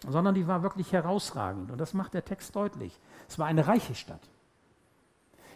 sondern 0.07 0.35
die 0.35 0.47
war 0.47 0.63
wirklich 0.63 0.93
herausragend. 0.93 1.71
Und 1.71 1.79
das 1.79 1.95
macht 1.95 2.13
der 2.13 2.25
Text 2.25 2.55
deutlich. 2.55 2.99
Es 3.29 3.39
war 3.39 3.47
eine 3.47 3.67
reiche 3.67 3.95
Stadt. 3.95 4.21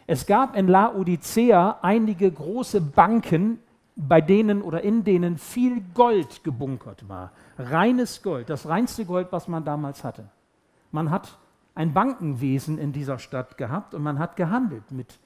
Es 0.06 0.26
gab 0.26 0.56
in 0.56 0.68
Laodicea 0.68 1.78
einige 1.80 2.30
große 2.30 2.80
Banken, 2.80 3.58
bei 3.96 4.20
denen 4.20 4.61
oder 4.61 4.82
in 4.82 5.04
denen 5.04 5.38
viel 5.38 5.82
Gold 5.94 6.44
gebunkert 6.44 7.08
war. 7.08 7.32
Reines 7.58 8.23
Gold, 8.23 8.50
das 8.50 8.68
reinste 8.68 9.04
Gold, 9.04 9.28
was 9.30 9.49
man 9.49 9.64
damals 9.64 10.04
hatte. 10.04 10.28
Man 10.90 11.11
hat 11.11 11.38
ein 11.75 11.92
Bankenwesen 11.92 12.78
in 12.78 12.92
dieser 12.92 13.18
Stadt 13.18 13.56
gehabt 13.56 13.94
und 13.94 14.02
man 14.02 14.18
hat 14.18 14.37
gehandelt 14.37 14.90
mit 14.90 15.18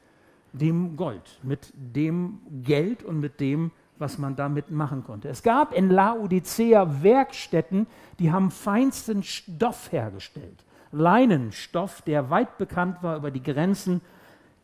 dem 0.53 0.97
Gold, 0.97 1.39
mit 1.43 1.73
dem 1.75 2.41
Geld 2.63 3.03
und 3.03 3.21
mit 3.21 3.41
dem, 3.41 3.71
was 3.99 4.19
man 4.19 4.37
damit 4.37 4.71
machen 4.71 5.03
konnte. 5.03 5.29
Es 5.29 5.43
gab 5.43 5.75
in 5.75 5.91
Laodicea 5.91 7.03
Werkstätten, 7.03 7.87
die 8.19 8.31
haben 8.31 8.51
feinsten 8.51 9.23
Stoff 9.23 9.91
hergestellt. 9.93 10.65
Leinenstoff, 10.93 12.03
der 12.03 12.31
weit 12.31 12.59
bekannt 12.59 13.03
war 13.03 13.17
über 13.17 13.31
die 13.31 13.43
Grenzen 13.43 14.01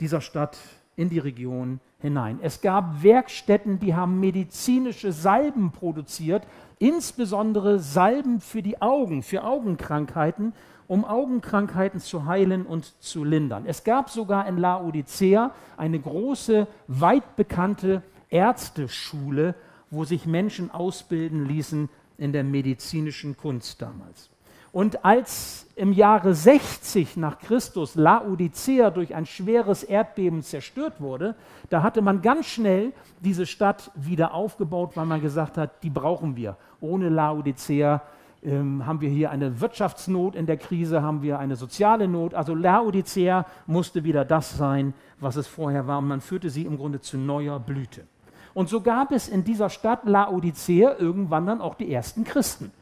dieser 0.05 0.21
Stadt 0.21 0.59
in 0.97 1.09
die 1.09 1.19
Region 1.19 1.81
hinein. 1.99 2.39
Es 2.43 2.61
gab 2.61 3.03
Werkstätten, 3.03 3.81
die 3.81 3.95
haben 3.95 4.21
medizinische 4.21 5.13
Salben 5.13 5.73
produziert, 5.73 6.47
insbesondere 6.79 7.79
Salben 7.79 8.43
für 8.43 8.61
die 8.61 8.83
Augen, 8.83 9.23
für 9.23 9.45
Augenkrankheiten 9.45 10.53
um 10.87 11.07
Augenkrankheiten 11.07 11.99
zu 11.99 12.27
heilen 12.27 12.67
und 12.67 12.93
zu 13.03 13.25
lindern. 13.25 13.65
Es 13.67 13.85
gab 13.85 14.11
sogar 14.11 14.47
in 14.47 14.59
Laodicea 14.59 15.51
eine 15.79 15.99
große, 15.99 16.67
weit 16.89 17.37
bekannte 17.37 18.03
Ärzteschule, 18.29 19.55
wo 19.91 20.05
sich 20.05 20.27
Menschen 20.27 20.71
ausbilden 20.71 21.47
ließen 21.47 21.89
in 22.19 22.35
der 22.35 22.45
medizinischen 22.45 23.35
Kunst 23.35 23.81
damals. 23.81 24.29
Und 24.75 25.05
als 25.05 25.69
im 25.77 25.93
Jahre 25.93 26.35
60 26.35 27.17
nach 27.17 27.39
Christus 27.39 27.95
Laodicea 27.95 28.91
durch 28.91 29.15
ein 29.15 29.25
schweres 29.25 29.85
Erdbeben 29.85 30.43
zerstört 30.43 31.01
wurde, 31.01 31.37
da 31.71 31.85
hatte 31.85 32.03
man 32.03 32.23
ganz 32.23 32.47
schnell 32.47 32.93
diese 33.21 33.47
Stadt 33.47 33.93
wieder 33.95 34.35
aufgebaut, 34.35 34.97
weil 34.97 35.07
man 35.07 35.21
gesagt 35.21 35.59
hat, 35.59 35.81
die 35.85 35.91
brauchen 35.91 36.35
wir. 36.35 36.57
Ohne 36.81 37.09
Laodicea 37.09 38.03
ähm, 38.43 38.85
haben 38.85 39.01
wir 39.01 39.09
hier 39.09 39.31
eine 39.31 39.61
Wirtschaftsnot 39.61 40.35
in 40.35 40.47
der 40.47 40.57
Krise, 40.57 41.03
haben 41.03 41.23
wir 41.23 41.39
eine 41.39 41.55
soziale 41.55 42.09
Not. 42.09 42.35
Also 42.35 42.57
Laodicea 42.57 43.47
musste 43.69 44.03
wieder 44.03 44.25
das 44.25 44.57
sein, 44.57 44.93
was 45.21 45.37
es 45.37 45.47
vorher 45.47 45.87
war. 45.87 45.99
Und 45.99 46.09
man 46.09 46.21
führte 46.21 46.51
sie 46.51 46.63
im 46.63 46.79
Grunde 46.79 47.01
zu 47.01 47.17
neuer 47.17 47.61
Blüte. 47.61 48.09
Und 48.55 48.69
so 48.69 48.81
gab 48.81 49.13
es 49.13 49.29
in 49.29 49.45
dieser 49.45 49.71
Stadt 49.71 50.05
Laodicea 50.05 50.97
irgendwann 50.99 51.47
dann 51.47 51.61
auch 51.61 51.77
die 51.77 51.93
ersten 51.93 52.25
Christen, 52.25 52.73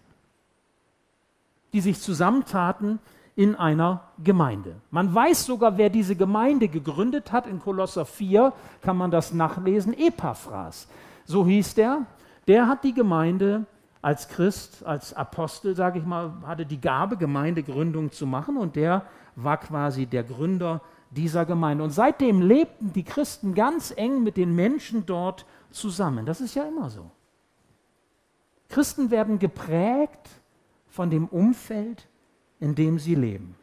die 1.72 1.80
sich 1.80 2.00
zusammentaten 2.00 2.98
in 3.34 3.54
einer 3.54 4.02
Gemeinde. 4.22 4.76
Man 4.90 5.14
weiß 5.14 5.46
sogar, 5.46 5.78
wer 5.78 5.88
diese 5.88 6.16
Gemeinde 6.16 6.68
gegründet 6.68 7.32
hat. 7.32 7.46
In 7.46 7.60
Kolosser 7.60 8.04
4 8.04 8.52
kann 8.82 8.96
man 8.96 9.10
das 9.10 9.32
nachlesen. 9.32 9.96
Epaphras, 9.98 10.86
so 11.24 11.46
hieß 11.46 11.74
der. 11.74 12.06
Der 12.46 12.68
hat 12.68 12.84
die 12.84 12.92
Gemeinde 12.92 13.64
als 14.02 14.28
Christ, 14.28 14.84
als 14.84 15.14
Apostel, 15.14 15.76
sage 15.76 16.00
ich 16.00 16.04
mal, 16.04 16.32
hatte 16.44 16.66
die 16.66 16.80
Gabe, 16.80 17.16
Gemeindegründung 17.16 18.10
zu 18.10 18.26
machen 18.26 18.56
und 18.56 18.76
der 18.76 19.06
war 19.36 19.58
quasi 19.58 20.06
der 20.06 20.24
Gründer 20.24 20.82
dieser 21.10 21.46
Gemeinde. 21.46 21.84
Und 21.84 21.90
seitdem 21.90 22.42
lebten 22.42 22.92
die 22.92 23.04
Christen 23.04 23.54
ganz 23.54 23.92
eng 23.96 24.22
mit 24.22 24.36
den 24.36 24.54
Menschen 24.54 25.06
dort 25.06 25.46
zusammen. 25.70 26.26
Das 26.26 26.40
ist 26.40 26.54
ja 26.54 26.64
immer 26.64 26.90
so. 26.90 27.10
Christen 28.68 29.10
werden 29.10 29.38
geprägt 29.38 30.28
von 30.92 31.08
dem 31.08 31.26
Umfeld, 31.26 32.06
in 32.60 32.74
dem 32.74 32.98
sie 32.98 33.14
leben. 33.14 33.56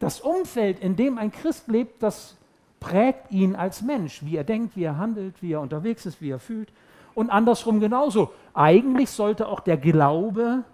Das 0.00 0.20
Umfeld, 0.20 0.80
in 0.80 0.96
dem 0.96 1.16
ein 1.16 1.30
Christ 1.30 1.68
lebt, 1.68 2.02
das 2.02 2.36
prägt 2.80 3.30
ihn 3.30 3.54
als 3.54 3.82
Mensch, 3.82 4.22
wie 4.24 4.36
er 4.36 4.44
denkt, 4.44 4.76
wie 4.76 4.82
er 4.82 4.98
handelt, 4.98 5.40
wie 5.42 5.52
er 5.52 5.60
unterwegs 5.60 6.04
ist, 6.04 6.20
wie 6.20 6.30
er 6.30 6.40
fühlt 6.40 6.70
und 7.14 7.30
andersrum 7.30 7.80
genauso. 7.80 8.32
Eigentlich 8.52 9.10
sollte 9.10 9.48
auch 9.48 9.60
der 9.60 9.76
Glaube 9.76 10.64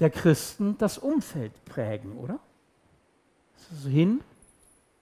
der 0.00 0.10
Christen 0.10 0.76
das 0.78 0.98
Umfeld 0.98 1.52
prägen, 1.64 2.18
oder? 2.18 2.38
So 3.82 3.88
hin 3.88 4.20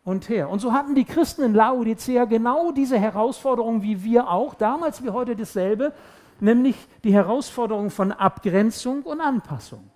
und 0.04 0.28
her. 0.28 0.50
Und 0.50 0.60
so 0.60 0.72
hatten 0.72 0.94
die 0.94 1.04
Christen 1.04 1.42
in 1.42 1.54
Laodicea 1.54 2.26
genau 2.26 2.72
diese 2.72 2.98
Herausforderung 2.98 3.82
wie 3.82 4.04
wir 4.04 4.30
auch, 4.30 4.54
damals 4.54 5.02
wie 5.02 5.10
heute 5.10 5.34
dasselbe, 5.34 5.92
nämlich 6.40 6.76
die 7.04 7.12
Herausforderung 7.12 7.90
von 7.90 8.12
Abgrenzung 8.12 9.02
und 9.02 9.20
Anpassung. 9.20 9.90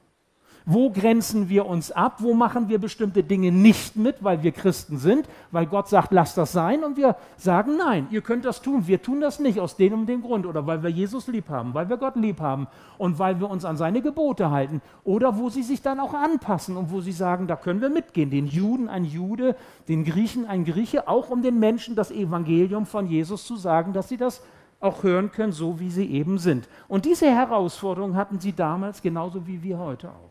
Wo 0.67 0.91
grenzen 0.91 1.49
wir 1.49 1.67
uns 1.67 1.91
ab? 1.91 2.17
Wo 2.19 2.35
machen 2.35 2.69
wir 2.69 2.79
bestimmte 2.79 3.25
Dinge 3.25 3.51
nicht 3.51 3.97
mit, 3.97 4.23
weil 4.23 4.43
wir 4.43 4.53
Christen 4.53 4.99
sind, 4.99 5.27
weil 5.51 5.67
Gott 5.67 5.89
sagt, 5.89 6.13
lasst 6.13 6.37
das 6.37 6.53
sein 6.53 6.85
und 6.85 6.97
wir 6.97 7.17
sagen, 7.37 7.77
nein, 7.77 8.07
ihr 8.11 8.21
könnt 8.21 8.45
das 8.45 8.61
tun, 8.61 8.87
wir 8.87 9.01
tun 9.01 9.21
das 9.21 9.41
nicht 9.41 9.59
aus 9.59 9.77
dem 9.77 9.95
und 9.95 10.07
dem 10.07 10.23
Grund 10.23 10.47
oder 10.47 10.67
weil 10.67 10.83
wir 10.83 10.91
Jesus 10.91 11.29
lieb 11.29 11.49
haben, 11.49 11.73
weil 11.73 11.89
wir 11.89 11.97
Gott 11.97 12.17
lieb 12.17 12.41
haben 12.41 12.69
und 12.99 13.19
weil 13.19 13.41
wir 13.41 13.49
uns 13.49 13.65
an 13.65 13.77
seine 13.77 14.03
Gebote 14.03 14.51
halten 14.51 14.83
oder 15.03 15.39
wo 15.39 15.49
sie 15.49 15.63
sich 15.63 15.81
dann 15.81 15.99
auch 15.99 16.15
anpassen 16.15 16.77
und 16.77 16.91
wo 16.93 17.01
sie 17.01 17.13
sagen, 17.13 17.47
da 17.47 17.57
können 17.57 17.81
wir 17.81 17.91
mitgehen, 17.91 18.31
den 18.31 18.47
Juden 18.47 18.89
ein 18.89 19.05
Jude, 19.05 19.57
den 19.89 20.05
Griechen 20.05 20.47
ein 20.47 20.65
Grieche, 20.65 21.09
auch 21.09 21.31
um 21.31 21.43
den 21.43 21.59
Menschen 21.59 21.97
das 21.97 22.11
Evangelium 22.11 22.85
von 22.85 23.07
Jesus 23.07 23.47
zu 23.47 23.57
sagen, 23.57 23.93
dass 23.95 24.09
sie 24.09 24.19
das 24.19 24.43
auch 24.81 25.03
hören 25.03 25.31
können, 25.31 25.53
so 25.53 25.79
wie 25.79 25.91
sie 25.91 26.11
eben 26.11 26.39
sind. 26.39 26.69
Und 26.89 27.05
diese 27.05 27.27
Herausforderung 27.27 28.17
hatten 28.17 28.41
sie 28.41 28.53
damals 28.53 29.03
genauso 29.03 29.47
wie 29.47 29.63
wir 29.63 29.79
heute 29.79 30.09
auch. 30.09 30.31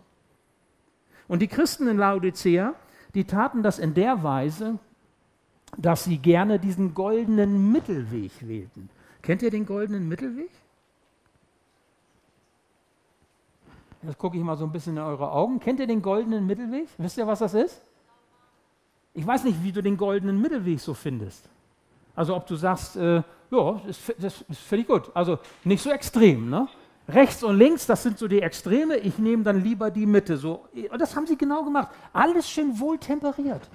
Und 1.28 1.42
die 1.42 1.48
Christen 1.48 1.88
in 1.88 1.98
Laodicea, 1.98 2.74
die 3.14 3.26
taten 3.26 3.62
das 3.62 3.78
in 3.78 3.94
der 3.94 4.24
Weise, 4.24 4.80
dass 5.78 6.04
sie 6.04 6.18
gerne 6.18 6.58
diesen 6.58 6.96
goldenen 6.96 7.72
Mittelweg 7.72 8.32
wählten. 8.48 8.90
Kennt 9.22 9.44
ihr 9.44 9.52
den 9.52 9.68
goldenen 9.68 10.10
Mittelweg? 10.10 10.50
Jetzt 14.02 14.18
gucke 14.18 14.38
ich 14.38 14.44
mal 14.44 14.58
so 14.58 14.66
ein 14.66 14.72
bisschen 14.72 14.98
in 14.98 15.04
eure 15.04 15.32
Augen. 15.32 15.60
Kennt 15.60 15.80
ihr 15.80 15.88
den 15.88 16.02
goldenen 16.02 16.48
Mittelweg? 16.48 16.88
Wisst 16.98 17.18
ihr, 17.18 17.28
was 17.28 17.40
das 17.40 17.54
ist? 17.54 17.82
Ich 19.14 19.28
weiß 19.28 19.44
nicht, 19.44 19.62
wie 19.62 19.72
du 19.72 19.84
den 19.84 19.98
goldenen 19.98 20.42
Mittelweg 20.42 20.80
so 20.80 20.94
findest. 20.94 21.50
Also 22.20 22.36
ob 22.36 22.46
du 22.48 22.58
sagst, 22.58 22.98
äh, 22.98 23.24
ja, 23.50 23.82
das, 23.88 23.98
das 24.18 24.42
ist 24.42 24.60
völlig 24.60 24.88
gut. 24.88 25.10
Also 25.14 25.40
nicht 25.64 25.82
so 25.82 25.90
extrem. 25.90 26.50
Ne? 26.50 26.68
Rechts 27.08 27.42
und 27.44 27.58
links, 27.58 27.86
das 27.86 28.04
sind 28.04 28.20
so 28.20 28.28
die 28.28 28.42
Extreme. 28.42 28.98
Ich 28.98 29.18
nehme 29.20 29.42
dann 29.42 29.64
lieber 29.64 29.90
die 29.90 30.06
Mitte. 30.06 30.36
So. 30.36 30.66
Und 30.92 31.00
das 31.00 31.16
haben 31.16 31.26
sie 31.26 31.38
genau 31.38 31.64
gemacht. 31.64 31.88
Alles 32.12 32.50
schön 32.50 32.78
wohl 32.78 32.98
temperiert. 32.98 33.70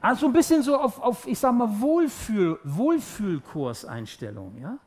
Also 0.00 0.24
ein 0.24 0.32
bisschen 0.32 0.62
so 0.62 0.78
auf, 0.78 0.98
auf 0.98 1.26
ich 1.26 1.38
sag 1.38 1.52
mal, 1.52 1.68
Wohlfühl, 1.78 2.58
Wohlfühlkurseinstellung, 2.64 4.56
ja? 4.62 4.78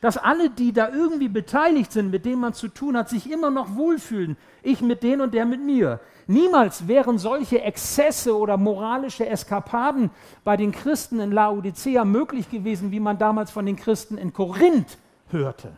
Dass 0.00 0.16
alle, 0.16 0.48
die 0.48 0.72
da 0.72 0.88
irgendwie 0.88 1.28
beteiligt 1.28 1.92
sind, 1.92 2.10
mit 2.10 2.24
denen 2.24 2.40
man 2.40 2.54
zu 2.54 2.68
tun 2.68 2.96
hat, 2.96 3.08
sich 3.08 3.30
immer 3.30 3.50
noch 3.50 3.76
wohlfühlen. 3.76 4.36
Ich 4.62 4.80
mit 4.80 5.02
denen 5.02 5.20
und 5.20 5.34
der 5.34 5.44
mit 5.44 5.62
mir. 5.62 6.00
Niemals 6.26 6.88
wären 6.88 7.18
solche 7.18 7.60
Exzesse 7.60 8.36
oder 8.36 8.56
moralische 8.56 9.28
Eskapaden 9.28 10.10
bei 10.42 10.56
den 10.56 10.72
Christen 10.72 11.20
in 11.20 11.32
Laodicea 11.32 12.04
möglich 12.04 12.50
gewesen, 12.50 12.92
wie 12.92 13.00
man 13.00 13.18
damals 13.18 13.50
von 13.50 13.66
den 13.66 13.76
Christen 13.76 14.16
in 14.16 14.32
Korinth 14.32 14.96
hörte. 15.28 15.72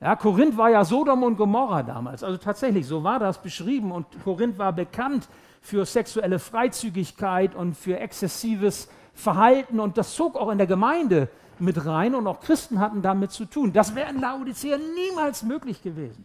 Ja, 0.00 0.14
Korinth 0.14 0.58
war 0.58 0.68
ja 0.68 0.84
Sodom 0.84 1.22
und 1.22 1.36
Gomorra 1.36 1.82
damals. 1.82 2.22
Also 2.22 2.36
tatsächlich, 2.36 2.86
so 2.86 3.02
war 3.02 3.18
das 3.18 3.40
beschrieben. 3.40 3.92
Und 3.92 4.06
Korinth 4.24 4.58
war 4.58 4.72
bekannt 4.72 5.26
für 5.62 5.86
sexuelle 5.86 6.38
Freizügigkeit 6.38 7.54
und 7.54 7.76
für 7.76 7.98
exzessives 7.98 8.88
Verhalten 9.16 9.80
und 9.80 9.96
das 9.96 10.14
zog 10.14 10.36
auch 10.36 10.50
in 10.50 10.58
der 10.58 10.66
Gemeinde 10.66 11.28
mit 11.60 11.84
rein 11.84 12.14
und 12.14 12.26
auch 12.26 12.40
Christen 12.40 12.80
hatten 12.80 13.02
damit 13.02 13.32
zu 13.32 13.44
tun. 13.44 13.72
Das 13.72 13.94
wäre 13.94 14.10
in 14.10 14.20
Laodicea 14.20 14.78
niemals 14.78 15.42
möglich 15.42 15.82
gewesen. 15.82 16.24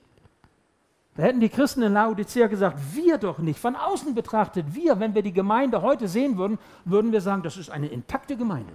Da 1.16 1.24
hätten 1.24 1.42
die 1.42 1.50
Christen 1.50 1.82
in 1.82 1.94
Laodicea 1.94 2.48
gesagt, 2.48 2.80
wir 2.94 3.18
doch 3.18 3.40
nicht. 3.40 3.60
Von 3.60 3.76
außen 3.76 4.16
betrachtet, 4.16 4.74
wir, 4.74 5.00
wenn 5.00 5.14
wir 5.14 5.22
die 5.22 5.34
Gemeinde 5.34 5.82
heute 5.82 6.08
sehen 6.08 6.38
würden, 6.38 6.58
würden 6.86 7.12
wir 7.12 7.22
sagen, 7.22 7.44
das 7.44 7.58
ist 7.58 7.70
eine 7.70 7.88
intakte 7.88 8.38
Gemeinde. 8.38 8.74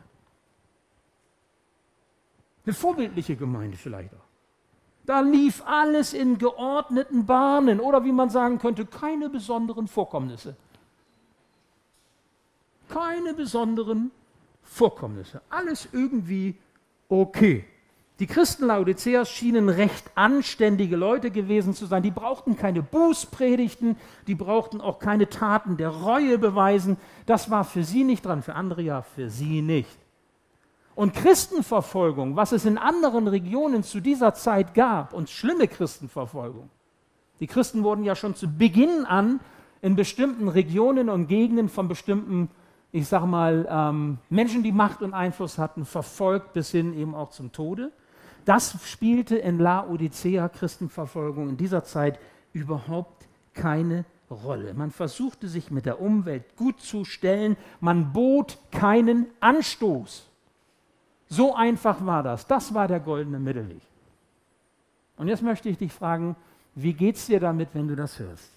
Eine 2.67 2.75
vorbildliche 2.75 3.37
Gemeinde 3.37 3.77
vielleicht 3.77 4.13
auch. 4.13 4.27
Da 5.07 5.21
lief 5.21 5.63
alles 5.65 6.13
in 6.13 6.37
geordneten 6.37 7.27
Bahnen 7.27 7.79
oder 7.79 8.05
wie 8.05 8.13
man 8.13 8.29
sagen 8.29 8.59
könnte, 8.59 8.85
keine 8.85 9.31
besonderen 9.31 9.87
Vorkommnisse. 9.87 10.57
Keine 12.89 13.33
besonderen 13.35 14.11
Vorkommnisse. 14.66 15.40
Alles 15.49 15.88
irgendwie 15.92 16.56
okay. 17.08 17.64
Die 18.18 18.26
Christen 18.26 18.66
Laodiceas 18.66 19.28
schienen 19.28 19.68
recht 19.68 20.11
anständige 20.14 20.96
Leute 20.96 21.30
gewesen 21.30 21.75
zu 21.75 21.85
sein. 21.85 22.02
Die 22.02 22.11
brauchten 22.11 22.56
keine 22.56 22.82
Bußpredigten, 22.82 23.96
die 24.26 24.35
brauchten 24.35 24.80
auch 24.80 24.99
keine 24.99 25.28
Taten 25.28 25.76
der 25.76 25.90
Reue 25.90 26.38
beweisen. 26.38 26.96
Das 27.26 27.50
war 27.50 27.64
für 27.64 27.85
sie 27.85 28.04
nicht 28.04 28.25
dran, 28.25 28.42
für 28.42 28.54
andere 28.54 28.80
ja, 28.80 29.02
für 29.02 29.28
sie 29.28 29.61
nicht. 29.61 29.99
Und 30.94 31.12
Christenverfolgung, 31.12 32.37
was 32.37 32.52
es 32.52 32.64
in 32.64 32.78
anderen 32.78 33.28
Regionen 33.28 33.82
zu 33.82 34.00
dieser 34.00 34.32
Zeit 34.32 34.73
gab, 34.73 35.12
und 35.12 35.28
schlimme 35.28 35.68
Christenverfolgung. 35.68 36.70
Die 37.38 37.46
Christen 37.46 37.85
wurden 37.85 38.02
ja 38.02 38.16
schon 38.16 38.35
zu 38.35 38.49
Beginn 38.49 39.04
an 39.04 39.40
in 39.82 39.94
bestimmten 39.94 40.49
Regionen 40.49 41.11
und 41.11 41.26
Gegenden 41.26 41.68
von 41.68 41.87
bestimmten, 41.87 42.49
ich 42.93 43.09
sag 43.09 43.26
mal, 43.26 43.66
ähm, 43.69 44.19
Menschen, 44.31 44.62
die 44.62 44.73
Macht 44.73 45.02
und 45.02 45.12
Einfluss 45.12 45.59
hatten, 45.59 45.85
verfolgt 45.85 46.52
bis 46.52 46.71
hin 46.71 46.95
eben 46.95 47.14
auch 47.14 47.31
zum 47.31 47.52
Tode. 47.52 47.93
Das 48.45 48.76
spielte 48.85 49.37
in 49.37 49.59
Laodicea 49.59 50.49
Christenverfolgung 50.49 51.49
in 51.49 51.57
dieser 51.57 51.85
Zeit 51.85 52.19
überhaupt 52.52 53.26
keine 53.55 54.05
Rolle. 54.31 54.73
Man 54.75 54.90
versuchte 54.90 55.49
sich 55.49 55.71
mit 55.71 55.85
der 55.85 56.00
Umwelt 56.00 56.57
gut 56.57 56.81
zu 56.81 57.05
stellen, 57.05 57.57
man 57.81 58.12
bot 58.12 58.59
keinen 58.71 59.26
Anstoß. 59.40 60.26
So 61.28 61.55
einfach 61.55 62.05
war 62.07 62.23
das. 62.23 62.47
Das 62.47 62.73
war 62.73 62.87
der 62.88 63.00
goldene 63.00 63.38
Mittelweg. 63.38 63.83
Und 65.16 65.29
jetzt 65.29 65.42
möchte 65.42 65.68
ich 65.68 65.79
dich 65.79 65.92
fragen, 65.92 66.37
wie 66.75 66.92
geht 66.92 67.16
es 67.16 67.27
dir 67.27 67.40
damit, 67.40 67.70
wenn 67.72 67.88
du 67.88 67.96
das 67.96 68.18
hörst? 68.18 68.51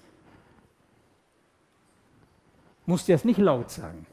Musst 2.86 3.08
du 3.08 3.12
jetzt 3.12 3.26
nicht 3.26 3.38
laut 3.38 3.72
sagen. 3.72 4.06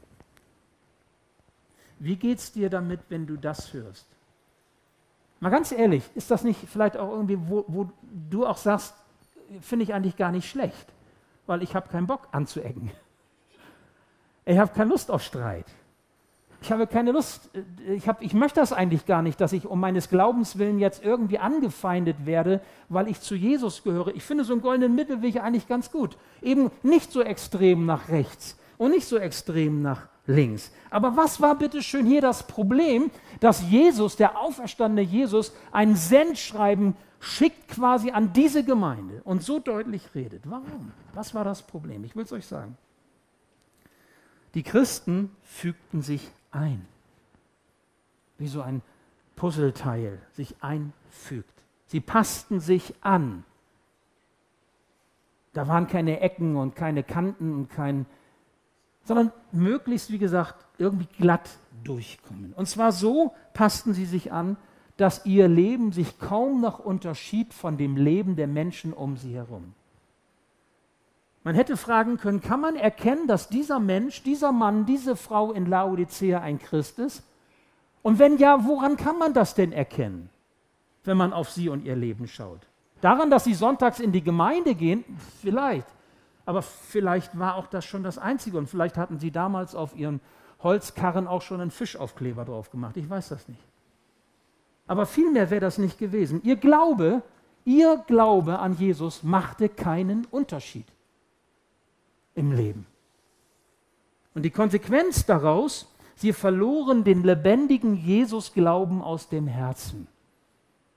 Wie 1.99 2.15
geht 2.15 2.39
es 2.39 2.51
dir 2.51 2.69
damit, 2.69 2.99
wenn 3.09 3.25
du 3.25 3.37
das 3.37 3.73
hörst? 3.73 4.07
Mal 5.39 5.49
ganz 5.49 5.71
ehrlich, 5.71 6.03
ist 6.15 6.31
das 6.31 6.43
nicht 6.43 6.59
vielleicht 6.67 6.97
auch 6.97 7.11
irgendwie, 7.11 7.37
wo, 7.39 7.65
wo 7.67 7.89
du 8.29 8.45
auch 8.45 8.57
sagst, 8.57 8.93
finde 9.61 9.83
ich 9.83 9.93
eigentlich 9.93 10.17
gar 10.17 10.31
nicht 10.31 10.49
schlecht, 10.49 10.87
weil 11.45 11.61
ich 11.63 11.75
habe 11.75 11.89
keinen 11.89 12.07
Bock 12.07 12.27
anzuecken. 12.31 12.91
Ich 14.45 14.57
habe 14.57 14.73
keine 14.73 14.89
Lust 14.89 15.11
auf 15.11 15.21
Streit 15.21 15.65
ich 16.61 16.71
habe 16.71 16.87
keine 16.87 17.11
Lust, 17.11 17.49
äh, 17.53 17.93
ich, 17.93 18.07
hab, 18.07 18.21
ich 18.21 18.33
möchte 18.33 18.59
das 18.59 18.73
eigentlich 18.73 19.05
gar 19.05 19.21
nicht, 19.21 19.39
dass 19.39 19.53
ich 19.53 19.65
um 19.65 19.79
meines 19.79 20.09
Glaubens 20.09 20.57
willen 20.57 20.79
jetzt 20.79 21.03
irgendwie 21.03 21.39
angefeindet 21.39 22.25
werde, 22.25 22.61
weil 22.89 23.07
ich 23.07 23.21
zu 23.21 23.35
Jesus 23.35 23.83
gehöre. 23.83 24.15
Ich 24.15 24.23
finde 24.23 24.43
so 24.43 24.53
einen 24.53 24.61
goldenen 24.61 24.95
Mittelweg 24.95 25.41
eigentlich 25.41 25.67
ganz 25.67 25.91
gut. 25.91 26.17
Eben 26.41 26.71
nicht 26.83 27.11
so 27.11 27.21
extrem 27.21 27.85
nach 27.85 28.09
rechts 28.09 28.57
und 28.77 28.91
nicht 28.91 29.07
so 29.07 29.17
extrem 29.17 29.81
nach 29.81 30.07
links. 30.27 30.71
Aber 30.89 31.17
was 31.17 31.41
war 31.41 31.55
bitte 31.55 31.81
schön 31.81 32.05
hier 32.05 32.21
das 32.21 32.45
Problem, 32.45 33.09
dass 33.39 33.63
Jesus, 33.63 34.15
der 34.15 34.37
auferstandene 34.37 35.01
Jesus, 35.01 35.53
ein 35.71 35.95
Sendschreiben 35.95 36.95
schickt 37.19 37.69
quasi 37.69 38.11
an 38.11 38.33
diese 38.33 38.63
Gemeinde 38.63 39.21
und 39.23 39.41
so 39.41 39.59
deutlich 39.59 40.13
redet? 40.13 40.43
Warum? 40.45 40.91
Was 41.13 41.33
war 41.33 41.43
das 41.43 41.63
Problem? 41.63 42.03
Ich 42.03 42.15
will 42.15 42.23
es 42.23 42.31
euch 42.31 42.45
sagen. 42.45 42.77
Die 44.53 44.63
Christen 44.63 45.31
fügten 45.43 46.01
sich 46.01 46.29
ein. 46.51 46.85
Wie 48.37 48.47
so 48.47 48.61
ein 48.61 48.81
Puzzleteil 49.35 50.19
sich 50.33 50.55
einfügt. 50.61 51.53
Sie 51.87 52.01
passten 52.01 52.59
sich 52.59 52.93
an. 53.01 53.43
Da 55.53 55.67
waren 55.67 55.87
keine 55.87 56.19
Ecken 56.19 56.55
und 56.55 56.75
keine 56.75 57.03
Kanten 57.03 57.53
und 57.53 57.69
kein, 57.69 58.05
sondern 59.07 59.31
möglichst, 59.51 60.11
wie 60.11 60.17
gesagt, 60.17 60.65
irgendwie 60.77 61.07
glatt 61.17 61.49
durchkommen. 61.83 62.53
Und 62.53 62.67
zwar 62.67 62.91
so 62.91 63.33
passten 63.53 63.93
sie 63.93 64.05
sich 64.05 64.31
an, 64.31 64.57
dass 64.97 65.25
ihr 65.25 65.47
Leben 65.47 65.91
sich 65.91 66.19
kaum 66.19 66.59
noch 66.59 66.79
unterschied 66.79 67.53
von 67.53 67.77
dem 67.77 67.95
Leben 67.95 68.35
der 68.35 68.47
Menschen 68.47 68.93
um 68.93 69.15
sie 69.15 69.33
herum. 69.33 69.73
Man 71.43 71.55
hätte 71.55 71.77
fragen 71.77 72.17
können, 72.17 72.41
kann 72.41 72.59
man 72.59 72.75
erkennen, 72.75 73.27
dass 73.27 73.47
dieser 73.47 73.79
Mensch, 73.79 74.23
dieser 74.23 74.51
Mann, 74.51 74.85
diese 74.85 75.15
Frau 75.15 75.53
in 75.53 75.65
Laodicea 75.65 76.41
ein 76.41 76.59
Christ 76.59 76.99
ist? 76.99 77.23
Und 78.01 78.19
wenn 78.19 78.37
ja, 78.37 78.65
woran 78.65 78.97
kann 78.97 79.17
man 79.17 79.33
das 79.33 79.55
denn 79.55 79.71
erkennen, 79.71 80.29
wenn 81.05 81.15
man 81.15 81.31
auf 81.31 81.49
sie 81.49 81.69
und 81.69 81.85
ihr 81.85 81.95
Leben 81.95 82.27
schaut? 82.27 82.67
Daran, 82.99 83.29
dass 83.29 83.45
sie 83.45 83.53
sonntags 83.53 84.01
in 84.01 84.11
die 84.11 84.23
Gemeinde 84.23 84.75
gehen? 84.75 85.05
Vielleicht. 85.41 85.87
Aber 86.47 86.61
vielleicht 86.61 87.37
war 87.37 87.55
auch 87.55 87.67
das 87.67 87.83
schon 87.83 88.03
das 88.03 88.17
Einzige. 88.17 88.57
Und 88.57 88.67
vielleicht 88.67 88.97
hatten 88.97 89.19
sie 89.19 89.31
damals 89.31 89.75
auf 89.75 89.93
ihren 89.97 90.21
Holzkarren 90.63 91.27
auch 91.27 91.41
schon 91.41 91.59
einen 91.59 91.71
Fischaufkleber 91.71 92.45
drauf 92.45 92.71
gemacht. 92.71 92.95
Ich 92.95 93.09
weiß 93.09 93.27
das 93.27 93.49
nicht. 93.49 93.59
Aber 94.87 95.05
vielmehr 95.05 95.49
wäre 95.49 95.59
das 95.59 95.77
nicht 95.77 95.99
gewesen. 95.99 96.41
Ihr 96.45 96.55
Glaube, 96.55 97.21
ihr 97.65 98.01
Glaube 98.07 98.59
an 98.59 98.77
Jesus 98.77 99.23
machte 99.23 99.67
keinen 99.67 100.23
Unterschied 100.31 100.85
im 102.33 102.53
Leben. 102.53 102.85
Und 104.33 104.43
die 104.43 104.49
Konsequenz 104.49 105.25
daraus, 105.25 105.93
sie 106.15 106.31
verloren 106.31 107.03
den 107.03 107.23
lebendigen 107.23 107.93
Jesus-Glauben 107.93 109.01
aus 109.01 109.27
dem 109.27 109.47
Herzen. 109.47 110.07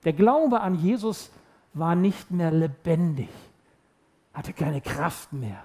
Der 0.05 0.13
Glaube 0.13 0.61
an 0.61 0.75
Jesus 0.75 1.29
war 1.73 1.95
nicht 1.95 2.31
mehr 2.31 2.51
lebendig, 2.51 3.27
hatte 4.33 4.53
keine 4.53 4.81
Kraft 4.81 5.33
mehr, 5.33 5.63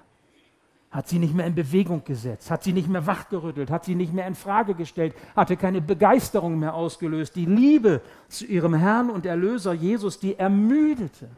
hat 0.91 1.09
sie 1.09 1.19
nicht 1.19 1.35
mehr 1.35 1.47
in 1.47 1.55
Bewegung 1.55 2.03
gesetzt, 2.05 2.51
hat 2.51 2.65
sie 2.65 2.73
nicht 2.73 2.89
mehr 2.89 3.07
wachgerüttelt, 3.07 3.71
hat 3.71 3.85
sie 3.85 3.95
nicht 3.95 4.13
mehr 4.13 4.27
in 4.27 4.35
Frage 4.35 4.75
gestellt, 4.75 5.15
hatte 5.35 5.57
keine 5.57 5.81
Begeisterung 5.81 6.59
mehr 6.59 6.75
ausgelöst. 6.75 7.37
Die 7.37 7.45
Liebe 7.45 8.01
zu 8.29 8.47
ihrem 8.47 8.75
Herrn 8.75 9.11
und 9.11 9.27
Erlöser 9.27 9.73
Jesus, 9.73 10.19
die 10.19 10.39
ermüdete. 10.39 11.29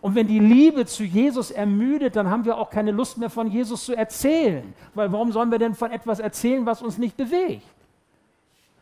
Und 0.00 0.16
wenn 0.16 0.26
die 0.26 0.40
Liebe 0.40 0.84
zu 0.84 1.04
Jesus 1.04 1.52
ermüdet, 1.52 2.16
dann 2.16 2.28
haben 2.28 2.44
wir 2.44 2.58
auch 2.58 2.70
keine 2.70 2.90
Lust 2.90 3.18
mehr 3.18 3.30
von 3.30 3.48
Jesus 3.48 3.84
zu 3.84 3.94
erzählen. 3.94 4.74
Weil 4.94 5.12
warum 5.12 5.30
sollen 5.30 5.52
wir 5.52 5.60
denn 5.60 5.74
von 5.74 5.92
etwas 5.92 6.18
erzählen, 6.18 6.66
was 6.66 6.82
uns 6.82 6.98
nicht 6.98 7.16
bewegt? 7.16 7.62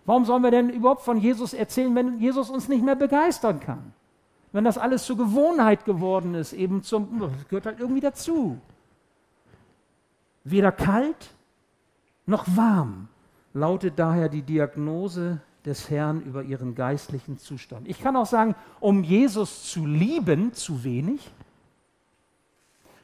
Warum 0.06 0.24
sollen 0.24 0.42
wir 0.42 0.50
denn 0.50 0.70
überhaupt 0.70 1.02
von 1.02 1.18
Jesus 1.18 1.52
erzählen, 1.52 1.94
wenn 1.94 2.18
Jesus 2.18 2.48
uns 2.48 2.68
nicht 2.68 2.83
mehr 2.83 2.96
begeistern 2.96 3.61
kann? 3.61 3.92
Wenn 4.53 4.65
das 4.65 4.79
alles 4.79 5.05
zur 5.05 5.17
Gewohnheit 5.17 5.85
geworden 5.85 6.35
ist, 6.35 6.53
eben 6.53 6.83
zum, 6.83 7.21
das 7.21 7.49
gehört 7.49 7.67
halt 7.67 7.81
irgendwie 7.81 8.01
dazu. 8.01 8.61
Weder 10.45 10.73
kalt 10.73 11.35
noch 12.27 12.45
warm 12.57 13.09
lautet 13.53 13.99
daher 13.99 14.29
die 14.29 14.43
Diagnose 14.43 15.41
des 15.65 15.91
Herrn 15.91 16.23
über 16.23 16.43
ihren 16.43 16.75
geistlichen 16.75 17.39
Zustand. 17.39 17.89
Ich 17.89 18.01
kann 18.01 18.17
auch 18.17 18.27
sagen, 18.27 18.55
um 18.79 19.03
Jesus 19.05 19.71
zu 19.71 19.87
lieben, 19.87 20.53
zu 20.55 20.85
wenig. 20.85 21.31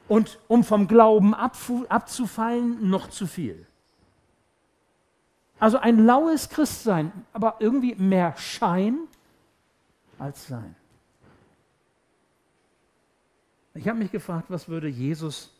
Und 0.07 0.39
um 0.47 0.63
vom 0.63 0.87
Glauben 0.87 1.33
abzufallen, 1.33 2.89
noch 2.89 3.09
zu 3.09 3.27
viel. 3.27 3.67
Also 5.59 5.79
ein 5.79 6.05
laues 6.05 6.47
Christsein, 6.47 7.11
aber 7.33 7.55
irgendwie 7.59 7.93
mehr 7.95 8.33
Schein 8.37 8.99
als 10.17 10.47
Sein. 10.47 10.75
Ich 13.77 13.87
habe 13.87 13.99
mich 13.99 14.11
gefragt, 14.11 14.49
was 14.49 14.67
würde 14.67 14.87
Jesus 14.87 15.53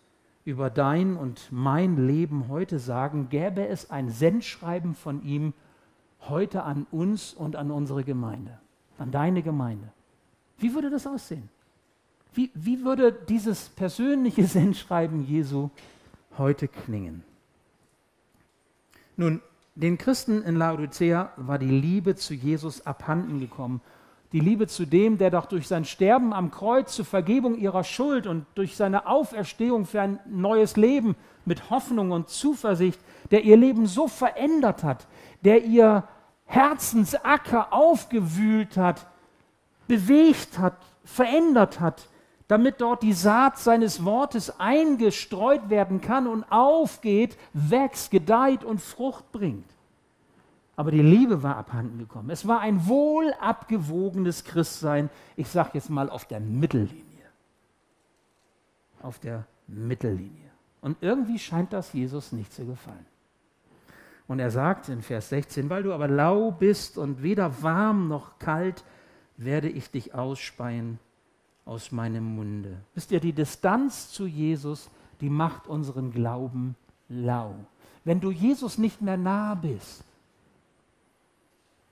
über 0.44 0.70
dein 0.70 1.18
und 1.18 1.52
mein 1.52 2.08
Leben 2.08 2.48
heute 2.48 2.80
sagen? 2.80 3.30
Gäbe 3.30 3.68
es 3.68 3.92
ein 3.92 4.10
Sendschreiben 4.10 4.96
von 4.96 5.24
ihm 5.24 5.54
heute 6.22 6.64
an 6.64 6.88
uns 6.90 7.34
und 7.34 7.56
an 7.56 7.70
unsere 7.70 8.04
Gemeinde, 8.04 8.58
an 8.98 9.12
deine 9.12 9.44
Gemeinde? 9.44 9.92
Wie 10.58 10.74
würde 10.74 10.90
das 10.90 11.06
aussehen? 11.06 11.50
Wie, 12.34 12.50
wie 12.56 12.84
würde 12.84 13.12
dieses 13.12 13.70
persönliche 13.70 14.44
Sendschreiben 14.48 15.24
Jesu 15.26 15.70
heute 16.38 16.68
klingen? 16.68 17.24
Nun, 19.16 19.42
den 19.76 20.00
Christen 20.00 20.42
in 20.42 20.56
Laodicea 20.56 21.34
war 21.38 21.60
die 21.60 21.68
Liebe 21.68 22.16
zu 22.16 22.34
Jesus 22.34 22.86
abhanden 22.86 23.40
gekommen. 23.40 23.82
Die 24.34 24.40
Liebe 24.42 24.68
zu 24.68 24.86
dem, 24.86 25.18
der 25.18 25.32
doch 25.32 25.46
durch 25.46 25.68
sein 25.68 25.86
Sterben 25.86 26.34
am 26.34 26.52
Kreuz 26.52 26.96
zur 26.96 27.06
Vergebung 27.06 27.58
ihrer 27.58 27.86
Schuld 27.86 28.28
und 28.28 28.46
durch 28.56 28.76
seine 28.76 29.08
Auferstehung 29.08 29.86
für 29.86 30.02
ein 30.02 30.20
neues 30.26 30.76
Leben 30.76 31.16
mit 31.46 31.70
Hoffnung 31.70 32.12
und 32.12 32.28
Zuversicht, 32.28 33.00
der 33.32 33.44
ihr 33.44 33.56
Leben 33.56 33.86
so 33.86 34.08
verändert 34.10 34.84
hat, 34.84 35.08
der 35.46 35.64
ihr 35.64 36.04
Herzensacker 36.46 37.72
aufgewühlt 37.72 38.76
hat, 38.76 39.08
bewegt 39.88 40.60
hat, 40.60 40.78
verändert 41.06 41.80
hat, 41.80 42.10
damit 42.50 42.82
dort 42.82 43.04
die 43.04 43.14
Saat 43.14 43.58
seines 43.58 44.04
Wortes 44.04 44.60
eingestreut 44.60 45.70
werden 45.70 46.02
kann 46.02 46.28
und 46.28 46.44
aufgeht, 46.50 47.38
wächst, 47.54 48.12
gedeiht 48.12 48.64
und 48.66 48.82
Frucht 48.82 49.32
bringt. 49.32 49.77
Aber 50.78 50.92
die 50.92 51.02
Liebe 51.02 51.42
war 51.42 51.58
abhanden 51.58 51.98
gekommen. 51.98 52.30
Es 52.30 52.48
war 52.48 52.60
ein 52.60 52.88
wohl 52.88 53.34
abgewogenes 53.42 54.44
Christsein, 54.44 55.10
ich 55.36 55.50
sage 55.50 55.72
jetzt 55.74 55.90
mal 55.90 56.10
auf 56.10 56.26
der 56.26 56.40
Mittellinie. 56.40 57.04
Auf 59.02 59.18
der 59.18 59.46
Mittellinie. 59.68 60.52
Und 60.82 60.98
irgendwie 61.02 61.40
scheint 61.40 61.74
das 61.74 61.94
Jesus 61.94 62.32
nicht 62.32 62.54
zu 62.54 62.66
gefallen. 62.66 63.06
Und 64.28 64.40
er 64.40 64.52
sagt 64.52 64.88
in 64.90 65.02
Vers 65.02 65.30
16, 65.30 65.70
weil 65.72 65.82
du 65.82 65.94
aber 65.94 66.08
lau 66.08 66.52
bist 66.52 67.00
und 67.00 67.24
weder 67.24 67.64
warm 67.64 68.08
noch 68.08 68.38
kalt, 68.38 68.84
werde 69.36 69.70
ich 69.70 69.90
dich 69.90 70.14
ausspeien 70.14 71.00
aus 71.66 71.92
meinem 71.92 72.36
Munde. 72.36 72.78
Wisst 72.94 73.12
ihr, 73.12 73.20
die 73.20 73.34
Distanz 73.34 74.12
zu 74.12 74.28
Jesus, 74.28 74.92
die 75.22 75.30
macht 75.30 75.68
unseren 75.68 76.12
Glauben 76.12 76.76
lau. 77.10 77.56
Wenn 78.04 78.20
du 78.20 78.30
Jesus 78.30 78.78
nicht 78.78 79.02
mehr 79.02 79.18
nah 79.18 79.56
bist, 79.56 80.04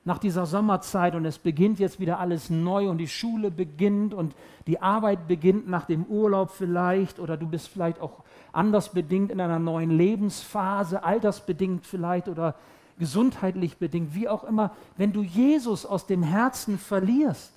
nach 0.06 0.20
dieser 0.20 0.46
Sommerzeit 0.46 1.16
und 1.16 1.26
es 1.26 1.40
beginnt 1.40 1.80
jetzt 1.80 2.00
wieder 2.00 2.20
alles 2.20 2.52
neu 2.52 2.90
und 2.90 3.00
die 3.00 3.08
Schule 3.08 3.50
beginnt 3.50 4.14
und 4.14 4.36
die 4.68 4.80
Arbeit 4.80 5.28
beginnt 5.28 5.68
nach 5.68 5.86
dem 5.86 6.06
Urlaub 6.06 6.52
vielleicht 6.52 7.20
oder 7.20 7.38
du 7.38 7.48
bist 7.48 7.68
vielleicht 7.68 8.00
auch 8.00 8.24
anders 8.54 8.90
bedingt 8.90 9.32
in 9.32 9.42
einer 9.42 9.58
neuen 9.58 9.90
Lebensphase, 9.90 11.04
altersbedingt 11.04 11.88
vielleicht 11.88 12.30
oder 12.30 12.54
gesundheitlich 13.00 13.78
bedingt, 13.78 14.14
wie 14.14 14.30
auch 14.30 14.44
immer, 14.44 14.72
wenn 14.96 15.12
du 15.12 15.24
Jesus 15.24 15.88
aus 15.88 16.06
dem 16.06 16.22
Herzen 16.22 16.78
verlierst, 16.78 17.52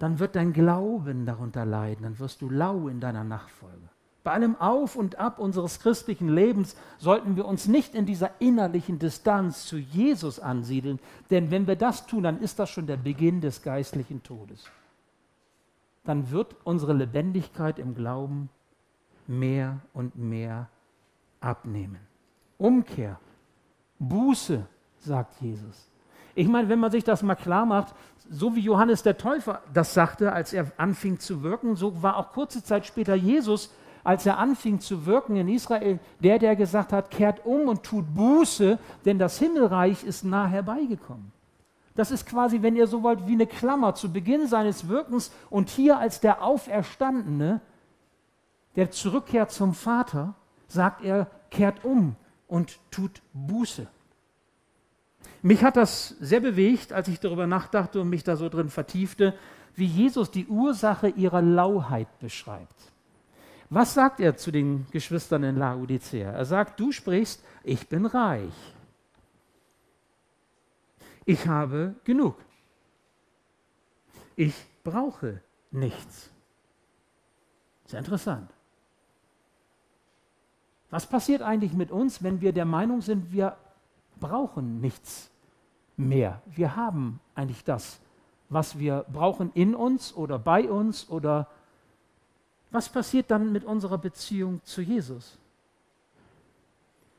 dann 0.00 0.18
wird 0.18 0.34
dein 0.34 0.52
Glauben 0.52 1.24
darunter 1.24 1.64
leiden, 1.64 2.02
dann 2.02 2.18
wirst 2.18 2.42
du 2.42 2.50
lau 2.50 2.88
in 2.88 3.00
deiner 3.00 3.24
Nachfolge. 3.24 3.88
Bei 4.26 4.32
allem 4.32 4.56
Auf 4.56 4.96
und 4.96 5.20
Ab 5.20 5.38
unseres 5.38 5.78
christlichen 5.78 6.28
Lebens 6.28 6.74
sollten 6.98 7.36
wir 7.36 7.44
uns 7.44 7.68
nicht 7.68 7.94
in 7.94 8.06
dieser 8.06 8.32
innerlichen 8.40 8.98
Distanz 8.98 9.66
zu 9.66 9.76
Jesus 9.76 10.40
ansiedeln, 10.40 10.98
denn 11.30 11.52
wenn 11.52 11.68
wir 11.68 11.76
das 11.76 12.08
tun, 12.08 12.24
dann 12.24 12.40
ist 12.40 12.58
das 12.58 12.68
schon 12.68 12.88
der 12.88 12.96
Beginn 12.96 13.40
des 13.40 13.62
geistlichen 13.62 14.24
Todes. 14.24 14.64
Dann 16.02 16.28
wird 16.32 16.56
unsere 16.64 16.92
Lebendigkeit 16.92 17.78
im 17.78 17.94
Glauben 17.94 18.50
mehr 19.28 19.78
und 19.94 20.18
mehr 20.18 20.70
abnehmen. 21.38 22.00
Umkehr, 22.58 23.20
Buße, 24.00 24.66
sagt 24.98 25.40
Jesus. 25.40 25.88
Ich 26.34 26.48
meine, 26.48 26.68
wenn 26.68 26.80
man 26.80 26.90
sich 26.90 27.04
das 27.04 27.22
mal 27.22 27.36
klar 27.36 27.64
macht, 27.64 27.94
so 28.28 28.56
wie 28.56 28.60
Johannes 28.60 29.04
der 29.04 29.18
Täufer 29.18 29.62
das 29.72 29.94
sagte, 29.94 30.32
als 30.32 30.52
er 30.52 30.72
anfing 30.78 31.20
zu 31.20 31.44
wirken, 31.44 31.76
so 31.76 32.02
war 32.02 32.16
auch 32.16 32.32
kurze 32.32 32.64
Zeit 32.64 32.86
später 32.86 33.14
Jesus, 33.14 33.70
als 34.06 34.24
er 34.24 34.38
anfing 34.38 34.78
zu 34.78 35.04
wirken 35.04 35.34
in 35.34 35.48
Israel, 35.48 35.98
der, 36.20 36.38
der 36.38 36.54
gesagt 36.54 36.92
hat, 36.92 37.10
kehrt 37.10 37.44
um 37.44 37.68
und 37.68 37.82
tut 37.82 38.14
Buße, 38.14 38.78
denn 39.04 39.18
das 39.18 39.40
Himmelreich 39.40 40.04
ist 40.04 40.24
nah 40.24 40.46
herbeigekommen. 40.46 41.32
Das 41.96 42.12
ist 42.12 42.24
quasi, 42.24 42.62
wenn 42.62 42.76
ihr 42.76 42.86
so 42.86 43.02
wollt, 43.02 43.26
wie 43.26 43.32
eine 43.32 43.48
Klammer 43.48 43.96
zu 43.96 44.12
Beginn 44.12 44.46
seines 44.46 44.86
Wirkens 44.86 45.32
und 45.50 45.70
hier 45.70 45.98
als 45.98 46.20
der 46.20 46.44
Auferstandene, 46.44 47.60
der 48.76 48.92
zurückkehrt 48.92 49.50
zum 49.50 49.74
Vater, 49.74 50.34
sagt 50.68 51.02
er, 51.02 51.26
kehrt 51.50 51.84
um 51.84 52.14
und 52.46 52.78
tut 52.92 53.22
Buße. 53.32 53.88
Mich 55.42 55.64
hat 55.64 55.76
das 55.76 56.10
sehr 56.20 56.40
bewegt, 56.40 56.92
als 56.92 57.08
ich 57.08 57.18
darüber 57.18 57.48
nachdachte 57.48 58.00
und 58.00 58.08
mich 58.08 58.22
da 58.22 58.36
so 58.36 58.48
drin 58.48 58.68
vertiefte, 58.68 59.34
wie 59.74 59.86
Jesus 59.86 60.30
die 60.30 60.46
Ursache 60.46 61.08
ihrer 61.08 61.42
Lauheit 61.42 62.20
beschreibt. 62.20 62.92
Was 63.68 63.94
sagt 63.94 64.20
er 64.20 64.36
zu 64.36 64.50
den 64.50 64.86
Geschwistern 64.90 65.42
in 65.42 65.56
Laodicea? 65.56 66.30
Er 66.30 66.44
sagt, 66.44 66.78
du 66.78 66.92
sprichst, 66.92 67.42
ich 67.64 67.88
bin 67.88 68.06
reich. 68.06 68.54
Ich 71.24 71.46
habe 71.48 71.96
genug. 72.04 72.36
Ich 74.36 74.54
brauche 74.84 75.40
nichts. 75.72 76.30
Sehr 77.86 77.98
interessant. 77.98 78.50
Was 80.90 81.06
passiert 81.06 81.42
eigentlich 81.42 81.72
mit 81.72 81.90
uns, 81.90 82.22
wenn 82.22 82.40
wir 82.40 82.52
der 82.52 82.64
Meinung 82.64 83.00
sind, 83.00 83.32
wir 83.32 83.56
brauchen 84.20 84.80
nichts 84.80 85.30
mehr. 85.96 86.40
Wir 86.46 86.76
haben 86.76 87.20
eigentlich 87.34 87.64
das, 87.64 87.98
was 88.48 88.78
wir 88.78 89.04
brauchen 89.12 89.50
in 89.54 89.74
uns 89.74 90.14
oder 90.14 90.38
bei 90.38 90.70
uns 90.70 91.08
oder 91.10 91.48
was 92.70 92.88
passiert 92.88 93.30
dann 93.30 93.52
mit 93.52 93.64
unserer 93.64 93.98
Beziehung 93.98 94.60
zu 94.64 94.82
Jesus? 94.82 95.38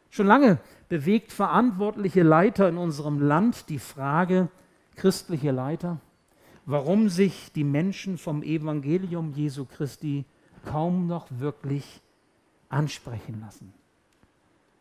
Schon 0.09 0.27
lange 0.27 0.59
bewegt 0.89 1.31
verantwortliche 1.31 2.23
Leiter 2.23 2.69
in 2.69 2.77
unserem 2.77 3.21
Land 3.21 3.69
die 3.69 3.79
Frage, 3.79 4.49
christliche 4.95 5.51
Leiter, 5.51 5.99
warum 6.65 7.09
sich 7.09 7.51
die 7.53 7.63
Menschen 7.63 8.17
vom 8.17 8.43
Evangelium 8.43 9.33
Jesu 9.33 9.65
Christi 9.65 10.25
kaum 10.65 11.07
noch 11.07 11.27
wirklich 11.29 12.01
ansprechen 12.69 13.39
lassen. 13.41 13.73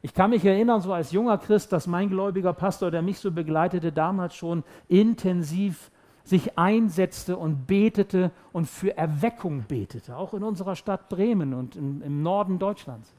Ich 0.02 0.14
kann 0.14 0.30
mich 0.30 0.44
erinnern, 0.44 0.80
so 0.80 0.92
als 0.92 1.12
junger 1.12 1.38
Christ, 1.38 1.72
dass 1.72 1.86
mein 1.86 2.08
gläubiger 2.08 2.52
Pastor, 2.52 2.90
der 2.90 3.02
mich 3.02 3.18
so 3.18 3.32
begleitete, 3.32 3.92
damals 3.92 4.36
schon 4.36 4.62
intensiv 4.88 5.90
sich 6.26 6.58
einsetzte 6.58 7.36
und 7.36 7.66
betete 7.68 8.32
und 8.52 8.66
für 8.66 8.96
Erweckung 8.96 9.62
betete, 9.62 10.16
auch 10.16 10.34
in 10.34 10.42
unserer 10.42 10.74
Stadt 10.74 11.08
Bremen 11.08 11.54
und 11.54 11.76
im, 11.76 12.02
im 12.02 12.22
Norden 12.22 12.58
Deutschlands 12.58 13.14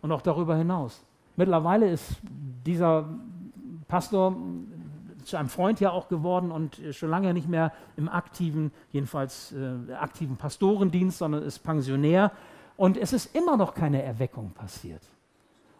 und 0.00 0.12
auch 0.12 0.22
darüber 0.22 0.56
hinaus. 0.56 1.04
Mittlerweile 1.34 1.90
ist 1.90 2.18
dieser 2.64 3.08
Pastor 3.88 4.36
zu 5.24 5.36
einem 5.36 5.48
Freund 5.48 5.80
ja 5.80 5.90
auch 5.90 6.08
geworden 6.08 6.52
und 6.52 6.80
schon 6.92 7.10
lange 7.10 7.34
nicht 7.34 7.48
mehr 7.48 7.72
im 7.96 8.08
aktiven, 8.08 8.70
jedenfalls 8.92 9.52
äh, 9.52 9.92
aktiven 9.92 10.36
Pastorendienst, 10.36 11.18
sondern 11.18 11.42
ist 11.42 11.58
Pensionär. 11.58 12.30
Und 12.76 12.96
es 12.96 13.12
ist 13.12 13.34
immer 13.34 13.56
noch 13.56 13.74
keine 13.74 14.02
Erweckung 14.02 14.52
passiert. 14.52 15.02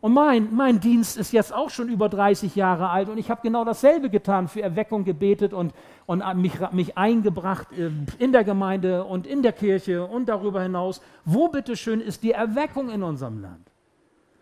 Und 0.00 0.12
mein, 0.12 0.54
mein 0.54 0.78
Dienst 0.78 1.16
ist 1.16 1.32
jetzt 1.32 1.52
auch 1.52 1.70
schon 1.70 1.88
über 1.88 2.08
30 2.08 2.54
Jahre 2.54 2.90
alt 2.90 3.08
und 3.08 3.18
ich 3.18 3.30
habe 3.30 3.40
genau 3.42 3.64
dasselbe 3.64 4.10
getan, 4.10 4.46
für 4.46 4.62
Erweckung 4.62 5.04
gebetet 5.04 5.52
und, 5.52 5.72
und 6.06 6.22
mich, 6.36 6.52
mich 6.70 6.96
eingebracht 6.96 7.66
äh, 7.72 7.90
in 8.18 8.32
der 8.32 8.44
Gemeinde 8.44 9.04
und 9.04 9.26
in 9.26 9.42
der 9.42 9.52
Kirche 9.52 10.06
und 10.06 10.28
darüber 10.28 10.62
hinaus. 10.62 11.00
Wo 11.24 11.48
bitteschön 11.48 12.00
ist 12.00 12.22
die 12.22 12.30
Erweckung 12.30 12.90
in 12.90 13.02
unserem 13.02 13.42
Land? 13.42 13.66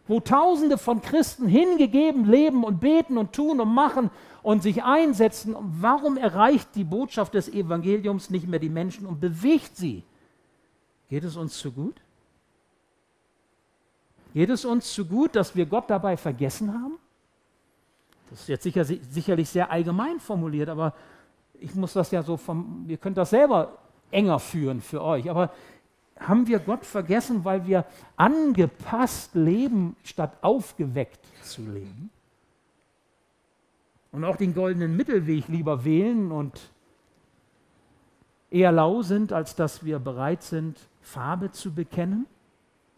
Wo 0.07 0.21
Tausende 0.21 0.77
von 0.77 1.01
Christen 1.01 1.49
hingegeben 1.49 2.27
leben 2.27 2.63
und 2.63 2.79
beten 2.79 3.17
und 3.17 3.33
tun 3.33 3.59
und 3.59 3.73
machen 3.73 4.11
und 4.43 4.63
sich 4.63 4.85
einsetzen. 4.85 5.57
Warum 5.59 6.19
erreicht 6.19 6.69
die 6.75 6.85
Botschaft 6.85 7.35
des 7.35 7.49
Evangeliums 7.49 8.31
nicht 8.31 8.47
mehr 8.47 8.61
die 8.61 8.69
Menschen 8.69 9.07
und 9.07 9.21
bewegt 9.21 9.75
sie? 9.75 10.05
Geht 11.09 11.25
es 11.25 11.37
uns 11.37 11.59
zu 11.59 11.73
gut? 11.73 11.95
Geht 14.37 14.51
es 14.51 14.67
uns 14.67 14.93
zu 14.93 15.07
gut, 15.07 15.35
dass 15.35 15.57
wir 15.57 15.65
Gott 15.65 15.89
dabei 15.89 16.19
vergessen 16.19 16.71
haben? 16.71 16.99
Das 18.29 18.43
ist 18.43 18.49
jetzt 18.49 18.65
sicher, 18.65 18.85
sicherlich 18.85 19.49
sehr 19.49 19.71
allgemein 19.71 20.21
formuliert, 20.21 20.69
aber 20.69 20.93
ich 21.55 21.75
muss 21.75 21.95
das 21.95 22.11
ja 22.11 22.23
so 22.23 22.37
vom, 22.37 22.85
ihr 22.87 22.99
könnt 22.99 23.17
das 23.17 23.31
selber 23.31 23.79
enger 24.11 24.39
führen 24.39 24.83
für 24.83 25.03
euch. 25.03 25.31
Aber 25.31 25.51
haben 26.21 26.47
wir 26.47 26.59
Gott 26.59 26.85
vergessen, 26.85 27.47
weil 27.47 27.67
wir 27.67 27.87
angepasst 28.17 29.35
leben, 29.35 29.97
statt 30.03 30.37
aufgeweckt 30.43 31.25
zu 31.43 31.63
leben? 31.63 32.11
und 34.17 34.25
auch 34.25 34.37
den 34.37 34.55
goldenen 34.55 34.97
Mittelweg 34.97 35.47
lieber 35.49 35.85
wählen 35.85 36.33
und 36.33 36.71
eher 38.51 38.73
lau 38.73 39.03
sind, 39.03 39.31
als 39.31 39.55
dass 39.55 39.85
wir 39.85 39.99
bereit 39.99 40.43
sind, 40.43 40.79
Farbe 41.03 41.53
zu 41.53 41.75
bekennen, 41.75 42.25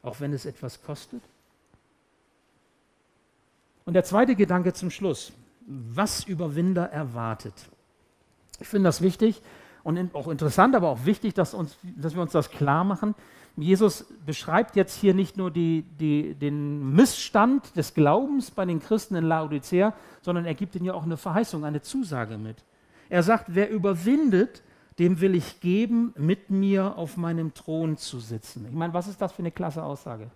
auch 0.09 0.21
wenn 0.21 0.33
es 0.33 0.47
etwas 0.47 0.83
kostet? 0.83 1.23
Und 3.85 3.95
der 3.95 4.05
zweite 4.05 4.35
Gedanke 4.35 4.73
zum 4.73 4.91
Schluss, 4.91 5.33
was 5.67 6.25
Überwinder 6.25 6.91
erwartet. 6.91 7.55
Ich 8.61 8.69
finde 8.69 8.89
das 8.89 9.01
wichtig 9.01 9.41
und 9.85 10.15
auch 10.15 10.29
interessant, 10.29 10.75
aber 10.75 10.89
auch 10.89 11.05
wichtig, 11.05 11.35
dass, 11.35 11.55
uns, 11.55 11.79
dass 11.83 12.15
wir 12.15 12.23
uns 12.23 12.33
das 12.33 12.51
klar 12.51 12.85
machen. 12.85 13.15
Jesus 13.57 14.05
beschreibt 14.25 14.77
jetzt 14.77 14.95
hier 15.01 15.15
nicht 15.15 15.37
nur 15.37 15.51
die, 15.51 15.85
die, 15.99 16.35
den 16.35 16.93
Missstand 16.93 17.77
des 17.77 17.95
Glaubens 17.95 18.51
bei 18.51 18.65
den 18.65 18.81
Christen 18.81 19.17
in 19.17 19.25
Laodicea, 19.25 19.95
sondern 20.23 20.45
er 20.45 20.55
gibt 20.55 20.77
ihnen 20.77 20.85
ja 20.85 20.95
auch 20.95 21.05
eine 21.05 21.17
Verheißung, 21.17 21.65
eine 21.65 21.83
Zusage 21.83 22.39
mit. 22.39 22.57
Er 23.09 23.23
sagt, 23.23 23.47
wer 23.49 23.71
überwindet, 23.71 24.63
dem 24.99 25.21
will 25.21 25.35
ich 25.35 25.61
geben, 25.61 26.13
mit 26.17 26.51
mir 26.51 26.97
auf 26.97 27.17
meinem 27.17 27.55
Thron 27.55 27.97
zu 27.97 28.19
sitzen. 28.19 28.67
Ich 28.69 28.75
meine, 28.75 28.95
was 28.95 29.07
ist 29.07 29.21
das 29.21 29.33
für 29.33 29.41
eine 29.41 29.53
klasse 29.53 29.83
Aussage? 29.83 30.31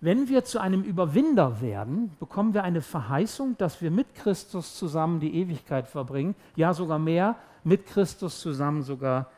Wenn 0.00 0.28
wir 0.28 0.44
zu 0.44 0.60
einem 0.60 0.82
Überwinder 0.82 1.60
werden, 1.60 2.12
bekommen 2.20 2.54
wir 2.54 2.62
eine 2.62 2.82
Verheißung, 2.82 3.56
dass 3.58 3.82
wir 3.82 3.90
mit 3.90 4.14
Christus 4.14 4.76
zusammen 4.76 5.18
die 5.18 5.34
Ewigkeit 5.34 5.88
verbringen, 5.88 6.36
ja 6.54 6.72
sogar 6.72 7.00
mehr, 7.00 7.34
mit 7.64 7.86
Christus 7.86 8.40
zusammen 8.40 8.82
sogar 8.82 9.28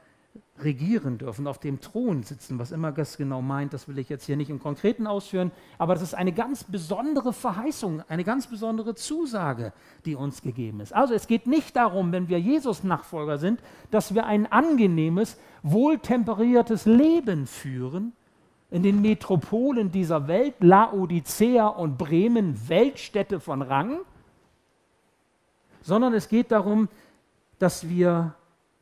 regieren 0.62 1.19
dürfen, 1.19 1.47
auf 1.47 1.59
dem 1.59 1.81
Thron 1.81 2.23
sitzen, 2.23 2.59
was 2.59 2.71
immer 2.71 2.93
das 2.93 3.16
genau 3.16 3.43
meint, 3.43 3.73
das 3.73 3.88
will 3.88 3.99
ich 3.99 4.09
jetzt 4.09 4.27
hier 4.27 4.37
nicht 4.37 4.51
im 4.51 4.61
Konkreten 4.61 5.07
ausführen, 5.07 5.53
aber 5.79 5.95
das 5.95 6.03
ist 6.03 6.14
eine 6.14 6.33
ganz 6.33 6.64
besondere 6.64 7.33
Verheißung, 7.33 8.03
eine 8.09 8.25
ganz 8.25 8.47
besondere 8.47 8.95
Zusage, 8.95 9.73
die 10.05 10.14
uns 10.14 10.43
gegeben 10.43 10.81
ist. 10.81 10.93
Also 10.93 11.14
es 11.14 11.27
geht 11.27 11.47
nicht 11.47 11.77
darum, 11.77 12.12
wenn 12.12 12.29
wir 12.29 12.38
Jesus 12.38 12.85
Nachfolger 12.85 13.38
sind, 13.38 13.61
dass 13.90 14.14
wir 14.14 14.27
ein 14.27 14.51
angenehmes, 14.51 15.38
wohltemperiertes 15.62 16.87
Leben 16.87 17.47
führen 17.47 18.12
in 18.71 18.83
den 18.83 19.03
Metropolen 19.03 19.90
dieser 19.90 20.29
Welt, 20.29 20.55
Laodicea 20.61 21.66
und 21.66 21.99
Bremen, 21.99 22.69
Weltstädte 22.69 23.40
von 23.40 23.62
Rang, 23.62 24.01
sondern 25.83 26.14
es 26.14 26.29
geht 26.29 26.53
darum, 26.53 26.88
dass 27.59 27.88
wir 27.88 28.35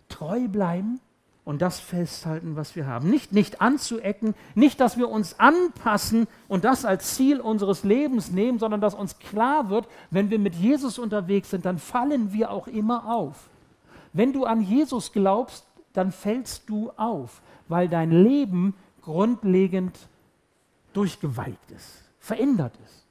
treu 0.09 0.49
bleiben 0.49 1.01
und 1.49 1.63
das 1.63 1.81
festhalten, 1.81 2.57
was 2.57 2.77
wir 2.77 2.87
haben. 2.87 3.09
Nicht, 3.09 3.33
nicht 3.33 3.63
anzuecken, 3.63 4.35
nicht, 4.55 4.81
dass 4.81 4.99
wir 4.99 5.09
uns 5.09 5.41
anpassen 5.41 6.29
und 6.47 6.63
das 6.63 6.85
als 6.85 7.15
Ziel 7.15 7.41
unseres 7.41 7.85
Lebens 7.85 8.31
nehmen, 8.31 8.59
sondern 8.59 8.83
dass 8.83 8.95
uns 8.95 9.19
klar 9.19 9.71
wird, 9.71 9.89
wenn 10.11 10.29
wir 10.29 10.39
mit 10.39 10.55
Jesus 10.55 10.99
unterwegs 10.99 11.49
sind, 11.49 11.65
dann 11.65 11.79
fallen 11.79 12.35
wir 12.35 12.51
auch 12.51 12.67
immer 12.67 13.11
auf. 13.11 13.49
Wenn 14.13 14.35
du 14.35 14.45
an 14.45 14.61
Jesus 14.61 15.11
glaubst, 15.11 15.65
dann 15.95 16.13
fällst 16.13 16.69
du 16.69 16.91
auf, 16.99 17.41
weil 17.67 17.89
dein 17.89 18.11
Leben 18.11 18.75
grundlegend 19.01 19.99
durchgeweiht 20.93 21.57
ist, 21.75 22.03
verändert 22.21 22.75
ist. 22.85 23.07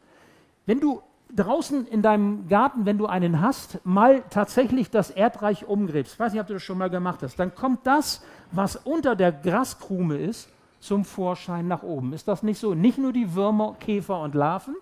Wenn 0.68 0.80
du 0.80 1.02
draußen 1.36 1.88
in 1.88 2.02
deinem 2.02 2.48
Garten, 2.48 2.86
wenn 2.86 2.98
du 2.98 3.06
einen 3.06 3.42
hast, 3.42 3.86
mal 3.86 4.24
tatsächlich 4.30 4.90
das 4.90 5.10
Erdreich 5.10 5.68
umgräbst, 5.68 6.14
ich 6.14 6.20
weiß 6.20 6.34
nicht, 6.34 6.42
ob 6.42 6.48
du 6.48 6.54
das 6.54 6.64
schon 6.64 6.78
mal 6.78 6.90
gemacht 6.90 7.22
hast, 7.24 7.38
dann 7.38 7.54
kommt 7.54 7.86
das, 7.86 8.24
was 8.52 8.76
unter 8.76 9.16
der 9.16 9.32
Graskrume 9.32 10.18
ist, 10.18 10.50
zum 10.80 11.06
Vorschein 11.06 11.68
nach 11.68 11.84
oben. 11.84 12.14
Ist 12.14 12.28
das 12.28 12.44
nicht 12.44 12.60
so? 12.60 12.74
Nicht 12.76 12.98
nur 12.98 13.12
die 13.12 13.34
Würmer, 13.34 13.76
Käfer 13.80 14.22
und 14.22 14.36
Larven, 14.36 14.76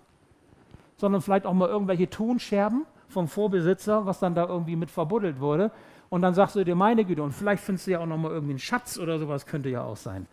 sondern 0.96 1.22
vielleicht 1.22 1.46
auch 1.46 1.54
mal 1.54 1.68
irgendwelche 1.68 2.08
Tonscherben 2.08 2.84
vom 3.08 3.28
Vorbesitzer, 3.28 4.06
was 4.06 4.18
dann 4.18 4.34
da 4.34 4.46
irgendwie 4.46 4.76
mit 4.76 4.90
verbuddelt 4.90 5.40
wurde. 5.40 5.70
Und 6.08 6.22
dann 6.22 6.34
sagst 6.34 6.54
du 6.54 6.64
dir, 6.64 6.74
meine 6.74 7.04
Güte, 7.04 7.22
und 7.22 7.32
vielleicht 7.32 7.62
findest 7.62 7.86
du 7.86 7.92
ja 7.92 8.00
auch 8.00 8.06
noch 8.06 8.18
mal 8.18 8.30
irgendwie 8.30 8.52
einen 8.52 8.58
Schatz 8.58 8.98
oder 8.98 9.18
sowas, 9.18 9.46
könnte 9.46 9.68
ja 9.68 9.82
auch 9.82 9.96
sein. 9.96 10.26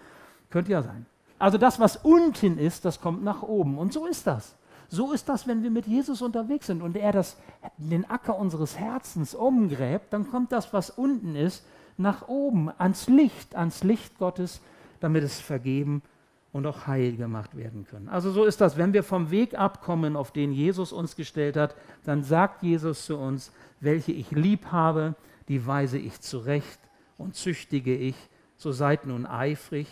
Könnte 0.49 0.71
ja 0.71 0.81
sein. 0.81 1.05
Also 1.39 1.57
das, 1.57 1.79
was 1.79 1.97
unten 1.97 2.57
ist, 2.57 2.85
das 2.85 3.01
kommt 3.01 3.23
nach 3.23 3.41
oben. 3.41 3.77
Und 3.77 3.91
so 3.91 4.05
ist 4.05 4.27
das. 4.27 4.55
So 4.93 5.11
ist 5.11 5.27
das, 5.27 5.47
wenn 5.47 5.63
wir 5.63 5.71
mit 5.71 5.87
Jesus 5.87 6.21
unterwegs 6.21 6.67
sind 6.67 6.83
und 6.83 6.95
er 6.95 7.11
das, 7.11 7.35
den 7.79 8.07
Acker 8.07 8.37
unseres 8.37 8.77
Herzens 8.77 9.33
umgräbt, 9.33 10.13
dann 10.13 10.29
kommt 10.29 10.51
das, 10.51 10.71
was 10.71 10.91
unten 10.91 11.35
ist, 11.35 11.65
nach 11.97 12.27
oben, 12.27 12.69
ans 12.77 13.07
Licht, 13.07 13.55
ans 13.55 13.83
Licht 13.83 14.19
Gottes, 14.19 14.61
damit 14.99 15.23
es 15.23 15.41
vergeben 15.41 16.03
und 16.51 16.67
auch 16.67 16.85
heil 16.85 17.15
gemacht 17.15 17.57
werden 17.57 17.87
können. 17.87 18.07
Also 18.07 18.29
so 18.29 18.45
ist 18.45 18.61
das, 18.61 18.77
wenn 18.77 18.93
wir 18.93 19.01
vom 19.01 19.31
Weg 19.31 19.57
abkommen, 19.57 20.15
auf 20.15 20.29
den 20.29 20.51
Jesus 20.51 20.91
uns 20.91 21.15
gestellt 21.15 21.57
hat, 21.57 21.75
dann 22.03 22.23
sagt 22.23 22.61
Jesus 22.61 23.07
zu 23.07 23.17
uns, 23.17 23.51
welche 23.79 24.11
ich 24.11 24.29
lieb 24.29 24.67
habe, 24.67 25.15
die 25.47 25.65
weise 25.65 25.97
ich 25.97 26.21
zurecht 26.21 26.79
und 27.17 27.33
züchtige 27.33 27.95
ich, 27.95 28.15
so 28.57 28.71
seid 28.71 29.07
nun 29.07 29.25
eifrig, 29.25 29.87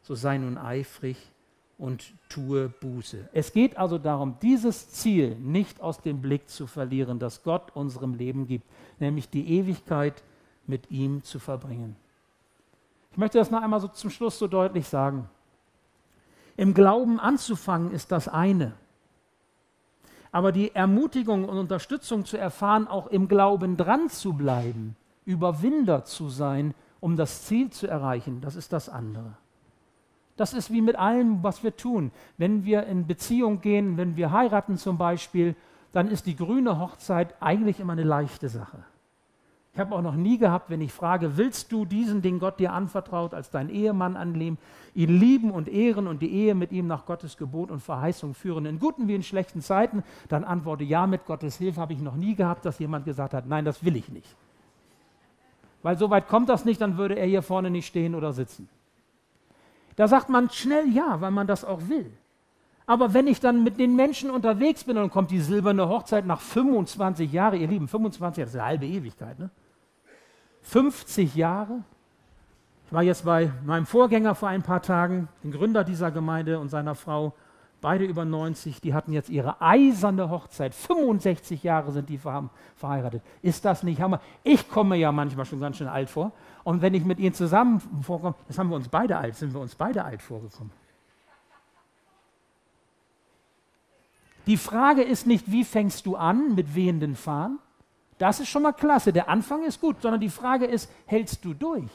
so 0.00 0.14
sei 0.14 0.38
nun 0.38 0.58
eifrig 0.58 1.16
und 1.78 2.12
tue 2.28 2.68
Buße. 2.68 3.28
Es 3.32 3.52
geht 3.52 3.78
also 3.78 3.98
darum, 3.98 4.36
dieses 4.42 4.90
Ziel 4.90 5.36
nicht 5.36 5.80
aus 5.80 6.00
dem 6.00 6.20
Blick 6.20 6.48
zu 6.48 6.66
verlieren, 6.66 7.18
das 7.20 7.44
Gott 7.44 7.70
unserem 7.74 8.14
Leben 8.14 8.46
gibt, 8.46 8.68
nämlich 8.98 9.30
die 9.30 9.48
Ewigkeit 9.48 10.22
mit 10.66 10.90
ihm 10.90 11.22
zu 11.22 11.38
verbringen. 11.38 11.96
Ich 13.12 13.16
möchte 13.16 13.38
das 13.38 13.50
noch 13.50 13.62
einmal 13.62 13.80
so 13.80 13.88
zum 13.88 14.10
Schluss 14.10 14.38
so 14.38 14.48
deutlich 14.48 14.88
sagen. 14.88 15.28
Im 16.56 16.74
Glauben 16.74 17.20
anzufangen 17.20 17.92
ist 17.92 18.10
das 18.10 18.26
eine. 18.26 18.72
Aber 20.32 20.52
die 20.52 20.74
Ermutigung 20.74 21.48
und 21.48 21.56
Unterstützung 21.56 22.24
zu 22.24 22.36
erfahren, 22.36 22.86
auch 22.88 23.06
im 23.06 23.28
Glauben 23.28 23.76
dran 23.76 24.10
zu 24.10 24.34
bleiben, 24.34 24.96
Überwinder 25.24 26.04
zu 26.04 26.28
sein, 26.28 26.74
um 27.00 27.16
das 27.16 27.44
Ziel 27.44 27.70
zu 27.70 27.86
erreichen, 27.86 28.40
das 28.40 28.56
ist 28.56 28.72
das 28.72 28.88
andere. 28.88 29.36
Das 30.38 30.54
ist 30.54 30.72
wie 30.72 30.80
mit 30.80 30.96
allem, 30.96 31.42
was 31.42 31.64
wir 31.64 31.76
tun. 31.76 32.12
Wenn 32.36 32.64
wir 32.64 32.86
in 32.86 33.08
Beziehung 33.08 33.60
gehen, 33.60 33.96
wenn 33.96 34.16
wir 34.16 34.30
heiraten 34.30 34.78
zum 34.78 34.96
Beispiel, 34.96 35.56
dann 35.92 36.08
ist 36.08 36.26
die 36.26 36.36
grüne 36.36 36.78
Hochzeit 36.78 37.34
eigentlich 37.40 37.80
immer 37.80 37.94
eine 37.94 38.04
leichte 38.04 38.48
Sache. 38.48 38.84
Ich 39.72 39.80
habe 39.80 39.94
auch 39.96 40.02
noch 40.02 40.14
nie 40.14 40.38
gehabt, 40.38 40.70
wenn 40.70 40.80
ich 40.80 40.92
frage, 40.92 41.36
willst 41.36 41.72
du 41.72 41.84
diesen, 41.84 42.22
den 42.22 42.38
Gott 42.38 42.60
dir 42.60 42.72
anvertraut, 42.72 43.34
als 43.34 43.50
dein 43.50 43.68
Ehemann 43.68 44.16
annehmen, 44.16 44.58
ihn 44.94 45.18
lieben 45.18 45.50
und 45.50 45.68
ehren 45.68 46.06
und 46.06 46.22
die 46.22 46.32
Ehe 46.32 46.54
mit 46.54 46.70
ihm 46.70 46.86
nach 46.86 47.04
Gottes 47.04 47.36
Gebot 47.36 47.72
und 47.72 47.80
Verheißung 47.80 48.34
führen, 48.34 48.64
in 48.64 48.78
guten 48.78 49.08
wie 49.08 49.16
in 49.16 49.24
schlechten 49.24 49.60
Zeiten, 49.60 50.04
dann 50.28 50.44
antworte 50.44 50.84
ja, 50.84 51.08
mit 51.08 51.26
Gottes 51.26 51.56
Hilfe 51.58 51.80
habe 51.80 51.94
ich 51.94 52.00
noch 52.00 52.16
nie 52.16 52.36
gehabt, 52.36 52.64
dass 52.64 52.78
jemand 52.78 53.04
gesagt 53.04 53.34
hat, 53.34 53.46
nein, 53.46 53.64
das 53.64 53.84
will 53.84 53.96
ich 53.96 54.08
nicht. 54.08 54.36
Weil 55.82 55.98
so 55.98 56.10
weit 56.10 56.28
kommt 56.28 56.48
das 56.48 56.64
nicht, 56.64 56.80
dann 56.80 56.96
würde 56.96 57.14
er 57.14 57.26
hier 57.26 57.42
vorne 57.42 57.70
nicht 57.70 57.86
stehen 57.86 58.14
oder 58.14 58.32
sitzen. 58.32 58.68
Da 59.98 60.06
sagt 60.06 60.28
man 60.28 60.48
schnell 60.48 60.88
ja, 60.88 61.20
weil 61.20 61.32
man 61.32 61.48
das 61.48 61.64
auch 61.64 61.88
will. 61.88 62.08
Aber 62.86 63.14
wenn 63.14 63.26
ich 63.26 63.40
dann 63.40 63.64
mit 63.64 63.80
den 63.80 63.96
Menschen 63.96 64.30
unterwegs 64.30 64.84
bin, 64.84 64.94
dann 64.94 65.10
kommt 65.10 65.32
die 65.32 65.40
silberne 65.40 65.88
Hochzeit 65.88 66.24
nach 66.24 66.40
25 66.40 67.32
Jahren, 67.32 67.60
ihr 67.60 67.66
Lieben, 67.66 67.88
25, 67.88 68.44
das 68.44 68.50
ist 68.50 68.60
eine 68.60 68.64
halbe 68.64 68.86
Ewigkeit, 68.86 69.40
ne? 69.40 69.50
50 70.62 71.34
Jahre. 71.34 71.82
Ich 72.86 72.92
war 72.92 73.02
jetzt 73.02 73.24
bei 73.24 73.50
meinem 73.66 73.86
Vorgänger 73.86 74.36
vor 74.36 74.48
ein 74.48 74.62
paar 74.62 74.82
Tagen, 74.82 75.28
dem 75.42 75.50
Gründer 75.50 75.82
dieser 75.82 76.12
Gemeinde 76.12 76.60
und 76.60 76.68
seiner 76.68 76.94
Frau, 76.94 77.34
beide 77.80 78.04
über 78.04 78.24
90, 78.24 78.80
die 78.80 78.94
hatten 78.94 79.12
jetzt 79.12 79.30
ihre 79.30 79.60
eiserne 79.60 80.30
Hochzeit. 80.30 80.76
65 80.76 81.64
Jahre 81.64 81.90
sind 81.90 82.08
die 82.08 82.20
verheiratet. 82.76 83.22
Ist 83.42 83.64
das 83.64 83.82
nicht 83.82 84.00
Hammer? 84.00 84.20
Ich 84.44 84.70
komme 84.70 84.94
ja 84.94 85.10
manchmal 85.10 85.44
schon 85.44 85.58
ganz 85.58 85.78
schön 85.78 85.88
alt 85.88 86.08
vor. 86.08 86.30
Und 86.68 86.82
wenn 86.82 86.92
ich 86.92 87.02
mit 87.02 87.18
ihnen 87.18 87.32
zusammen 87.32 87.80
vorkomme, 88.02 88.34
das 88.46 88.58
haben 88.58 88.68
wir 88.68 88.76
uns 88.76 88.90
beide 88.90 89.16
alt, 89.16 89.34
sind 89.36 89.54
wir 89.54 89.60
uns 89.62 89.74
beide 89.74 90.04
alt 90.04 90.20
vorgekommen. 90.20 90.70
Die 94.44 94.58
Frage 94.58 95.00
ist 95.00 95.26
nicht, 95.26 95.50
wie 95.50 95.64
fängst 95.64 96.04
du 96.04 96.16
an 96.16 96.54
mit 96.54 96.74
wehenden 96.74 97.16
Fahnen? 97.16 97.58
Das 98.18 98.38
ist 98.38 98.50
schon 98.50 98.64
mal 98.64 98.72
klasse. 98.72 99.14
Der 99.14 99.30
Anfang 99.30 99.64
ist 99.64 99.80
gut, 99.80 100.02
sondern 100.02 100.20
die 100.20 100.28
Frage 100.28 100.66
ist, 100.66 100.92
hältst 101.06 101.42
du 101.42 101.54
durch? 101.54 101.88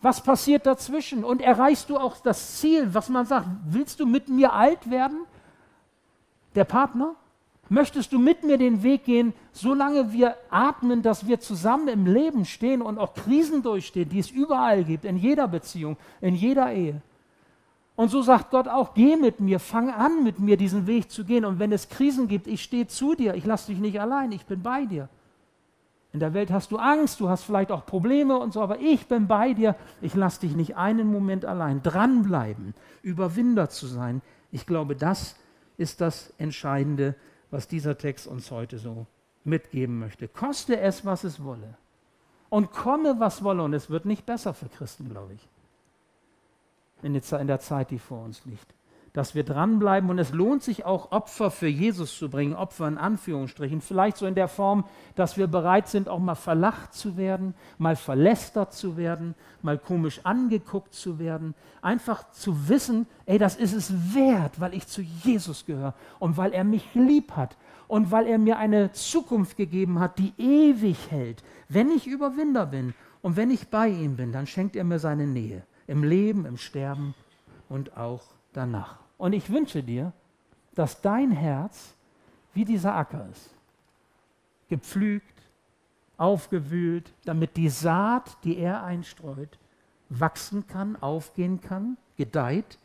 Was 0.00 0.20
passiert 0.20 0.66
dazwischen? 0.66 1.22
Und 1.22 1.42
erreichst 1.42 1.90
du 1.90 1.98
auch 1.98 2.16
das 2.16 2.58
Ziel, 2.58 2.92
was 2.92 3.08
man 3.08 3.24
sagt, 3.24 3.46
willst 3.66 4.00
du 4.00 4.06
mit 4.06 4.28
mir 4.28 4.52
alt 4.52 4.90
werden? 4.90 5.26
Der 6.56 6.64
Partner? 6.64 7.14
Möchtest 7.72 8.12
du 8.12 8.18
mit 8.18 8.44
mir 8.44 8.58
den 8.58 8.82
Weg 8.82 9.04
gehen, 9.04 9.32
solange 9.50 10.12
wir 10.12 10.36
atmen, 10.50 11.00
dass 11.00 11.26
wir 11.26 11.40
zusammen 11.40 11.88
im 11.88 12.04
Leben 12.04 12.44
stehen 12.44 12.82
und 12.82 12.98
auch 12.98 13.14
Krisen 13.14 13.62
durchstehen, 13.62 14.10
die 14.10 14.18
es 14.18 14.30
überall 14.30 14.84
gibt, 14.84 15.06
in 15.06 15.16
jeder 15.16 15.48
Beziehung, 15.48 15.96
in 16.20 16.34
jeder 16.34 16.70
Ehe? 16.70 17.00
Und 17.96 18.10
so 18.10 18.20
sagt 18.20 18.50
Gott 18.50 18.68
auch, 18.68 18.92
geh 18.92 19.16
mit 19.16 19.40
mir, 19.40 19.58
fang 19.58 19.88
an 19.88 20.22
mit 20.22 20.38
mir 20.38 20.58
diesen 20.58 20.86
Weg 20.86 21.10
zu 21.10 21.24
gehen. 21.24 21.46
Und 21.46 21.60
wenn 21.60 21.72
es 21.72 21.88
Krisen 21.88 22.28
gibt, 22.28 22.46
ich 22.46 22.62
stehe 22.62 22.88
zu 22.88 23.14
dir, 23.14 23.36
ich 23.36 23.46
lasse 23.46 23.72
dich 23.72 23.80
nicht 23.80 23.98
allein, 23.98 24.32
ich 24.32 24.44
bin 24.44 24.62
bei 24.62 24.84
dir. 24.84 25.08
In 26.12 26.20
der 26.20 26.34
Welt 26.34 26.50
hast 26.50 26.72
du 26.72 26.76
Angst, 26.76 27.20
du 27.20 27.30
hast 27.30 27.44
vielleicht 27.44 27.72
auch 27.72 27.86
Probleme 27.86 28.38
und 28.38 28.52
so, 28.52 28.60
aber 28.60 28.80
ich 28.80 29.06
bin 29.06 29.28
bei 29.28 29.54
dir, 29.54 29.76
ich 30.02 30.14
lasse 30.14 30.40
dich 30.40 30.54
nicht 30.54 30.76
einen 30.76 31.10
Moment 31.10 31.46
allein. 31.46 31.82
Dranbleiben, 31.82 32.74
Überwinder 33.00 33.70
zu 33.70 33.86
sein, 33.86 34.20
ich 34.50 34.66
glaube, 34.66 34.94
das 34.94 35.36
ist 35.78 36.02
das 36.02 36.34
Entscheidende 36.36 37.14
was 37.52 37.68
dieser 37.68 37.96
Text 37.96 38.26
uns 38.26 38.50
heute 38.50 38.78
so 38.78 39.06
mitgeben 39.44 40.00
möchte. 40.00 40.26
Koste 40.26 40.80
es, 40.80 41.04
was 41.04 41.22
es 41.22 41.44
wolle. 41.44 41.76
Und 42.48 42.72
komme, 42.72 43.20
was 43.20 43.44
wolle. 43.44 43.62
Und 43.62 43.74
es 43.74 43.88
wird 43.88 44.04
nicht 44.04 44.26
besser 44.26 44.54
für 44.54 44.68
Christen, 44.68 45.08
glaube 45.08 45.34
ich. 45.34 45.48
In 47.02 47.14
der 47.14 47.60
Zeit, 47.60 47.90
die 47.90 47.98
vor 47.98 48.24
uns 48.24 48.44
liegt 48.44 48.74
dass 49.12 49.34
wir 49.34 49.44
dranbleiben 49.44 50.08
und 50.08 50.18
es 50.18 50.32
lohnt 50.32 50.62
sich 50.62 50.86
auch 50.86 51.12
Opfer 51.12 51.50
für 51.50 51.66
Jesus 51.66 52.16
zu 52.16 52.30
bringen, 52.30 52.54
Opfer 52.54 52.88
in 52.88 52.96
Anführungsstrichen, 52.96 53.82
vielleicht 53.82 54.16
so 54.16 54.26
in 54.26 54.34
der 54.34 54.48
Form, 54.48 54.84
dass 55.16 55.36
wir 55.36 55.48
bereit 55.48 55.88
sind, 55.88 56.08
auch 56.08 56.18
mal 56.18 56.34
verlacht 56.34 56.94
zu 56.94 57.18
werden, 57.18 57.54
mal 57.76 57.94
verlästert 57.94 58.72
zu 58.72 58.96
werden, 58.96 59.34
mal 59.60 59.76
komisch 59.76 60.20
angeguckt 60.24 60.94
zu 60.94 61.18
werden, 61.18 61.54
einfach 61.82 62.30
zu 62.30 62.68
wissen, 62.70 63.06
ey, 63.26 63.36
das 63.38 63.56
ist 63.56 63.74
es 63.74 64.14
wert, 64.14 64.60
weil 64.60 64.72
ich 64.72 64.86
zu 64.86 65.02
Jesus 65.02 65.66
gehöre 65.66 65.94
und 66.18 66.38
weil 66.38 66.54
er 66.54 66.64
mich 66.64 66.94
lieb 66.94 67.32
hat 67.32 67.58
und 67.88 68.10
weil 68.10 68.26
er 68.26 68.38
mir 68.38 68.56
eine 68.56 68.92
Zukunft 68.92 69.58
gegeben 69.58 70.00
hat, 70.00 70.18
die 70.18 70.32
ewig 70.38 71.10
hält. 71.10 71.44
Wenn 71.68 71.90
ich 71.90 72.06
Überwinder 72.06 72.64
bin 72.64 72.94
und 73.20 73.36
wenn 73.36 73.50
ich 73.50 73.68
bei 73.68 73.88
ihm 73.88 74.16
bin, 74.16 74.32
dann 74.32 74.46
schenkt 74.46 74.74
er 74.74 74.84
mir 74.84 74.98
seine 74.98 75.26
Nähe 75.26 75.64
im 75.86 76.02
Leben, 76.02 76.46
im 76.46 76.56
Sterben 76.56 77.14
und 77.68 77.98
auch 77.98 78.22
danach. 78.54 79.01
Und 79.22 79.34
ich 79.34 79.50
wünsche 79.50 79.84
dir, 79.84 80.12
dass 80.74 81.00
dein 81.00 81.30
Herz 81.30 81.94
wie 82.54 82.64
dieser 82.64 82.96
Acker 82.96 83.28
ist. 83.30 83.50
Gepflügt, 84.68 85.40
aufgewühlt, 86.16 87.12
damit 87.24 87.56
die 87.56 87.68
Saat, 87.68 88.36
die 88.42 88.58
er 88.58 88.82
einstreut, 88.82 89.60
wachsen 90.08 90.66
kann, 90.66 91.00
aufgehen 91.00 91.60
kann, 91.60 91.98
gedeiht, 92.16 92.78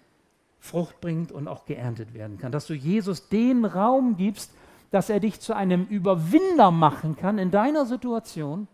Frucht 0.59 1.01
bringt 1.01 1.31
und 1.31 1.47
auch 1.47 1.65
geerntet 1.65 2.13
werden 2.13 2.37
kann. 2.37 2.51
Dass 2.51 2.67
du 2.67 2.75
Jesus 2.75 3.29
den 3.29 3.65
Raum 3.65 4.15
gibst, 4.15 4.51
dass 4.91 5.09
er 5.09 5.19
dich 5.19 5.39
zu 5.39 5.55
einem 5.55 5.85
Überwinder 5.85 6.69
machen 6.69 7.15
kann 7.15 7.39
in 7.39 7.49
deiner 7.49 7.87
Situation 7.87 8.67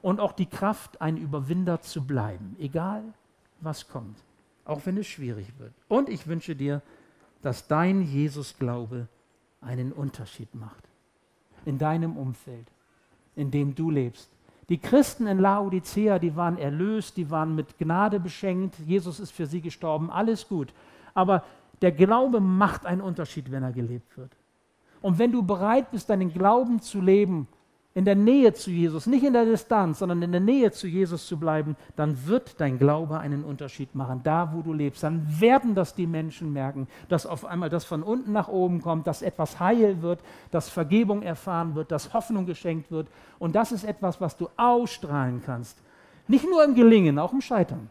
und 0.00 0.20
auch 0.20 0.32
die 0.32 0.46
Kraft, 0.46 1.02
ein 1.02 1.18
Überwinder 1.18 1.82
zu 1.82 2.02
bleiben, 2.02 2.56
egal 2.58 3.04
was 3.60 3.88
kommt, 3.88 4.16
auch 4.64 4.86
wenn 4.86 4.96
es 4.96 5.06
schwierig 5.06 5.52
wird. 5.58 5.74
Und 5.86 6.08
ich 6.08 6.26
wünsche 6.26 6.56
dir, 6.56 6.80
dass 7.42 7.66
dein 7.66 8.02
Jesus-Glaube 8.02 9.08
einen 9.60 9.92
Unterschied 9.92 10.54
macht. 10.54 10.84
In 11.64 11.78
deinem 11.78 12.16
Umfeld, 12.16 12.66
in 13.36 13.50
dem 13.50 13.74
du 13.74 13.90
lebst. 13.90 14.30
Die 14.68 14.78
Christen 14.78 15.26
in 15.26 15.38
Laodicea, 15.38 16.18
die 16.18 16.36
waren 16.36 16.56
erlöst, 16.56 17.16
die 17.16 17.30
waren 17.30 17.54
mit 17.54 17.76
Gnade 17.78 18.20
beschenkt. 18.20 18.78
Jesus 18.86 19.18
ist 19.18 19.32
für 19.32 19.46
sie 19.46 19.60
gestorben, 19.60 20.10
alles 20.10 20.48
gut. 20.48 20.72
Aber 21.12 21.44
der 21.82 21.92
Glaube 21.92 22.40
macht 22.40 22.86
einen 22.86 23.00
Unterschied, 23.00 23.50
wenn 23.50 23.62
er 23.62 23.72
gelebt 23.72 24.16
wird. 24.16 24.30
Und 25.02 25.18
wenn 25.18 25.32
du 25.32 25.42
bereit 25.42 25.90
bist, 25.90 26.08
deinen 26.10 26.32
Glauben 26.32 26.80
zu 26.80 27.00
leben, 27.00 27.48
in 27.92 28.04
der 28.04 28.14
Nähe 28.14 28.54
zu 28.54 28.70
Jesus, 28.70 29.06
nicht 29.06 29.24
in 29.24 29.32
der 29.32 29.44
Distanz, 29.44 29.98
sondern 29.98 30.22
in 30.22 30.30
der 30.30 30.40
Nähe 30.40 30.70
zu 30.70 30.86
Jesus 30.86 31.26
zu 31.26 31.38
bleiben, 31.38 31.76
dann 31.96 32.26
wird 32.26 32.60
dein 32.60 32.78
Glaube 32.78 33.18
einen 33.18 33.42
Unterschied 33.42 33.96
machen, 33.96 34.20
da 34.22 34.52
wo 34.54 34.62
du 34.62 34.72
lebst. 34.72 35.02
Dann 35.02 35.26
werden 35.40 35.74
das 35.74 35.96
die 35.96 36.06
Menschen 36.06 36.52
merken, 36.52 36.86
dass 37.08 37.26
auf 37.26 37.44
einmal 37.44 37.68
das 37.68 37.84
von 37.84 38.04
unten 38.04 38.30
nach 38.30 38.46
oben 38.46 38.80
kommt, 38.80 39.08
dass 39.08 39.22
etwas 39.22 39.58
heil 39.58 40.02
wird, 40.02 40.20
dass 40.52 40.68
Vergebung 40.68 41.22
erfahren 41.22 41.74
wird, 41.74 41.90
dass 41.90 42.14
Hoffnung 42.14 42.46
geschenkt 42.46 42.92
wird. 42.92 43.08
Und 43.40 43.56
das 43.56 43.72
ist 43.72 43.82
etwas, 43.82 44.20
was 44.20 44.36
du 44.36 44.48
ausstrahlen 44.56 45.42
kannst. 45.44 45.76
Nicht 46.28 46.48
nur 46.48 46.62
im 46.64 46.76
Gelingen, 46.76 47.18
auch 47.18 47.32
im 47.32 47.40
Scheitern. 47.40 47.90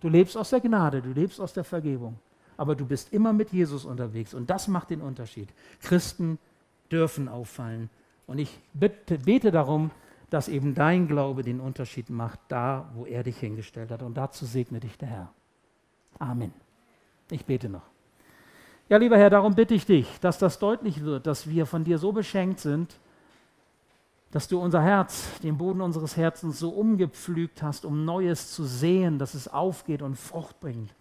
Du 0.00 0.08
lebst 0.08 0.34
aus 0.34 0.48
der 0.48 0.60
Gnade, 0.60 1.02
du 1.02 1.12
lebst 1.12 1.42
aus 1.42 1.52
der 1.52 1.64
Vergebung. 1.64 2.16
Aber 2.56 2.74
du 2.74 2.86
bist 2.86 3.12
immer 3.12 3.34
mit 3.34 3.52
Jesus 3.52 3.84
unterwegs 3.84 4.32
und 4.32 4.48
das 4.48 4.66
macht 4.66 4.88
den 4.88 5.02
Unterschied. 5.02 5.48
Christen 5.82 6.38
dürfen 6.90 7.28
auffallen 7.28 7.90
und 8.30 8.38
ich 8.38 8.60
bete, 8.72 9.50
darum, 9.50 9.90
dass 10.30 10.46
eben 10.46 10.76
dein 10.76 11.08
Glaube 11.08 11.42
den 11.42 11.58
Unterschied 11.58 12.10
macht, 12.10 12.38
da, 12.46 12.88
wo 12.94 13.04
er 13.04 13.24
dich 13.24 13.38
hingestellt 13.38 13.90
hat. 13.90 14.04
Und 14.04 14.16
dazu 14.16 14.44
segne 14.44 14.78
dich 14.78 14.96
der 14.96 15.08
Herr. 15.08 15.30
Amen. 16.20 16.52
Ich 17.32 17.44
bete 17.44 17.68
noch. 17.68 17.82
Ja, 18.88 18.98
lieber 18.98 19.18
Herr, 19.18 19.30
darum 19.30 19.56
bitte 19.56 19.74
ich 19.74 19.84
dich, 19.84 20.20
dass 20.20 20.38
das 20.38 20.60
deutlich 20.60 21.02
wird, 21.02 21.26
dass 21.26 21.48
wir 21.48 21.66
von 21.66 21.82
dir 21.82 21.98
so 21.98 22.12
beschenkt 22.12 22.60
sind, 22.60 23.00
dass 24.30 24.46
du 24.46 24.60
unser 24.60 24.80
Herz, 24.80 25.40
den 25.40 25.58
Boden 25.58 25.80
unseres 25.80 26.16
Herzens 26.16 26.60
so 26.60 26.70
umgepflügt 26.70 27.64
hast, 27.64 27.84
um 27.84 28.04
Neues 28.04 28.52
zu 28.52 28.62
sehen, 28.62 29.18
dass 29.18 29.34
es 29.34 29.48
aufgeht 29.48 30.02
und 30.02 30.14
Frucht 30.14 30.60
bringt. 30.60 30.94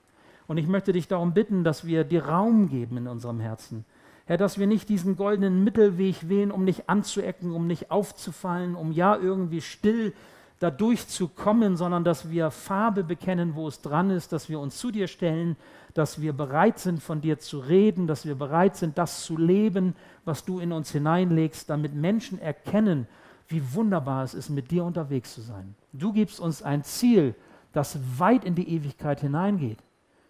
Und 0.47 0.57
ich 0.57 0.65
möchte 0.65 0.93
dich 0.93 1.07
darum 1.07 1.35
bitten, 1.35 1.63
dass 1.63 1.85
wir 1.85 2.05
dir 2.05 2.25
Raum 2.25 2.69
geben 2.69 2.97
in 2.97 3.07
unserem 3.07 3.39
Herzen, 3.39 3.85
Herr, 4.29 4.37
dass 4.37 4.59
wir 4.59 4.67
nicht 4.67 4.89
diesen 4.89 5.15
goldenen 5.15 5.63
Mittelweg 5.63 6.29
wählen, 6.29 6.51
um 6.51 6.63
nicht 6.63 6.87
anzuecken, 6.87 7.51
um 7.51 7.65
nicht 7.65 7.89
aufzufallen, 7.89 8.75
um 8.75 8.91
ja 8.91 9.17
irgendwie 9.17 9.59
still 9.59 10.13
dadurch 10.59 11.07
zu 11.07 11.27
kommen, 11.27 11.75
sondern 11.77 12.03
dass 12.03 12.29
wir 12.29 12.51
Farbe 12.51 13.03
bekennen, 13.03 13.55
wo 13.55 13.67
es 13.67 13.81
dran 13.81 14.11
ist, 14.11 14.31
dass 14.31 14.47
wir 14.47 14.59
uns 14.59 14.77
zu 14.77 14.91
dir 14.91 15.07
stellen, 15.07 15.55
dass 15.95 16.21
wir 16.21 16.33
bereit 16.33 16.77
sind, 16.77 17.01
von 17.01 17.21
dir 17.21 17.39
zu 17.39 17.57
reden, 17.57 18.05
dass 18.05 18.27
wir 18.27 18.35
bereit 18.35 18.75
sind, 18.75 18.99
das 18.99 19.23
zu 19.23 19.35
leben, 19.35 19.95
was 20.25 20.45
du 20.45 20.59
in 20.59 20.73
uns 20.73 20.91
hineinlegst, 20.91 21.67
damit 21.67 21.95
Menschen 21.95 22.39
erkennen, 22.39 23.07
wie 23.47 23.73
wunderbar 23.73 24.23
es 24.23 24.35
ist, 24.35 24.51
mit 24.51 24.69
dir 24.69 24.83
unterwegs 24.83 25.33
zu 25.33 25.41
sein. 25.41 25.73
Du 25.91 26.13
gibst 26.13 26.39
uns 26.39 26.61
ein 26.61 26.83
Ziel, 26.83 27.33
das 27.73 27.97
weit 28.19 28.45
in 28.45 28.53
die 28.53 28.69
Ewigkeit 28.75 29.21
hineingeht. 29.21 29.79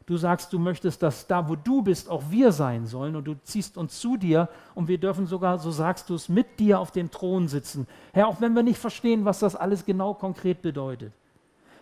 Du 0.09 0.17
sagst, 0.17 0.51
du 0.53 0.57
möchtest, 0.57 1.03
dass 1.03 1.27
da, 1.27 1.47
wo 1.47 1.55
du 1.55 1.83
bist, 1.83 2.09
auch 2.09 2.23
wir 2.31 2.51
sein 2.51 2.87
sollen 2.87 3.15
und 3.15 3.25
du 3.25 3.35
ziehst 3.43 3.77
uns 3.77 3.99
zu 3.99 4.17
dir 4.17 4.49
und 4.73 4.87
wir 4.87 4.97
dürfen 4.97 5.27
sogar, 5.27 5.59
so 5.59 5.69
sagst 5.69 6.09
du 6.09 6.15
es, 6.15 6.27
mit 6.27 6.59
dir 6.59 6.79
auf 6.79 6.89
dem 6.89 7.11
Thron 7.11 7.47
sitzen. 7.47 7.85
Herr, 8.11 8.27
auch 8.27 8.41
wenn 8.41 8.55
wir 8.55 8.63
nicht 8.63 8.79
verstehen, 8.79 9.23
was 9.23 9.37
das 9.37 9.55
alles 9.55 9.85
genau 9.85 10.15
konkret 10.15 10.63
bedeutet. 10.63 11.13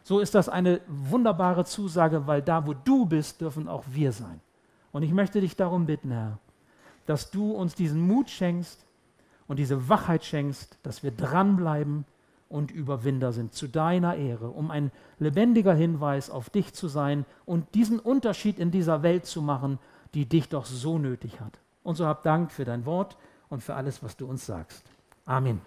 So 0.04 0.20
ist 0.20 0.36
das 0.36 0.50
eine 0.50 0.82
wunderbare 0.88 1.64
Zusage, 1.64 2.28
weil 2.28 2.42
da, 2.42 2.68
wo 2.68 2.74
du 2.74 3.06
bist, 3.06 3.40
dürfen 3.40 3.70
auch 3.70 3.86
wir 3.88 4.12
sein. 4.12 4.42
Und 4.92 5.04
ich 5.04 5.14
möchte 5.14 5.40
dich 5.40 5.56
darum 5.56 5.86
bitten, 5.86 6.12
Herr, 6.12 6.38
dass 7.06 7.32
du 7.32 7.54
uns 7.54 7.76
diesen 7.76 8.02
Mut 8.02 8.30
schenkst 8.30 8.86
und 9.48 9.58
diese 9.58 9.88
Wachheit 9.88 10.26
schenkst, 10.26 10.78
dass 10.84 11.02
wir 11.02 11.12
dranbleiben 11.12 12.04
und 12.50 12.72
Überwinder 12.72 13.32
sind, 13.34 13.54
zu 13.54 13.68
deiner 13.68 14.16
Ehre, 14.16 14.50
um 14.50 14.72
ein 14.72 14.92
lebendiger 15.20 15.74
Hinweis 15.74 16.30
auf 16.30 16.50
dich 16.50 16.74
zu 16.74 16.88
sein 16.88 17.26
und 17.46 17.76
diesen 17.76 18.00
Unterschied 18.00 18.60
in 18.60 18.72
dieser 18.72 19.04
Welt 19.04 19.26
zu 19.26 19.42
machen, 19.42 19.80
die 20.14 20.28
dich 20.28 20.50
doch 20.50 20.66
so 20.66 20.98
nötig 20.98 21.40
hat. 21.42 21.60
Und 21.84 21.96
so 21.96 22.06
hab 22.06 22.24
Dank 22.24 22.52
für 22.52 22.66
dein 22.66 22.86
Wort 22.86 23.18
und 23.50 23.64
für 23.64 23.76
alles, 23.76 24.04
was 24.04 24.18
du 24.18 24.28
uns 24.28 24.46
sagst. 24.46 24.84
Amen. 25.26 25.62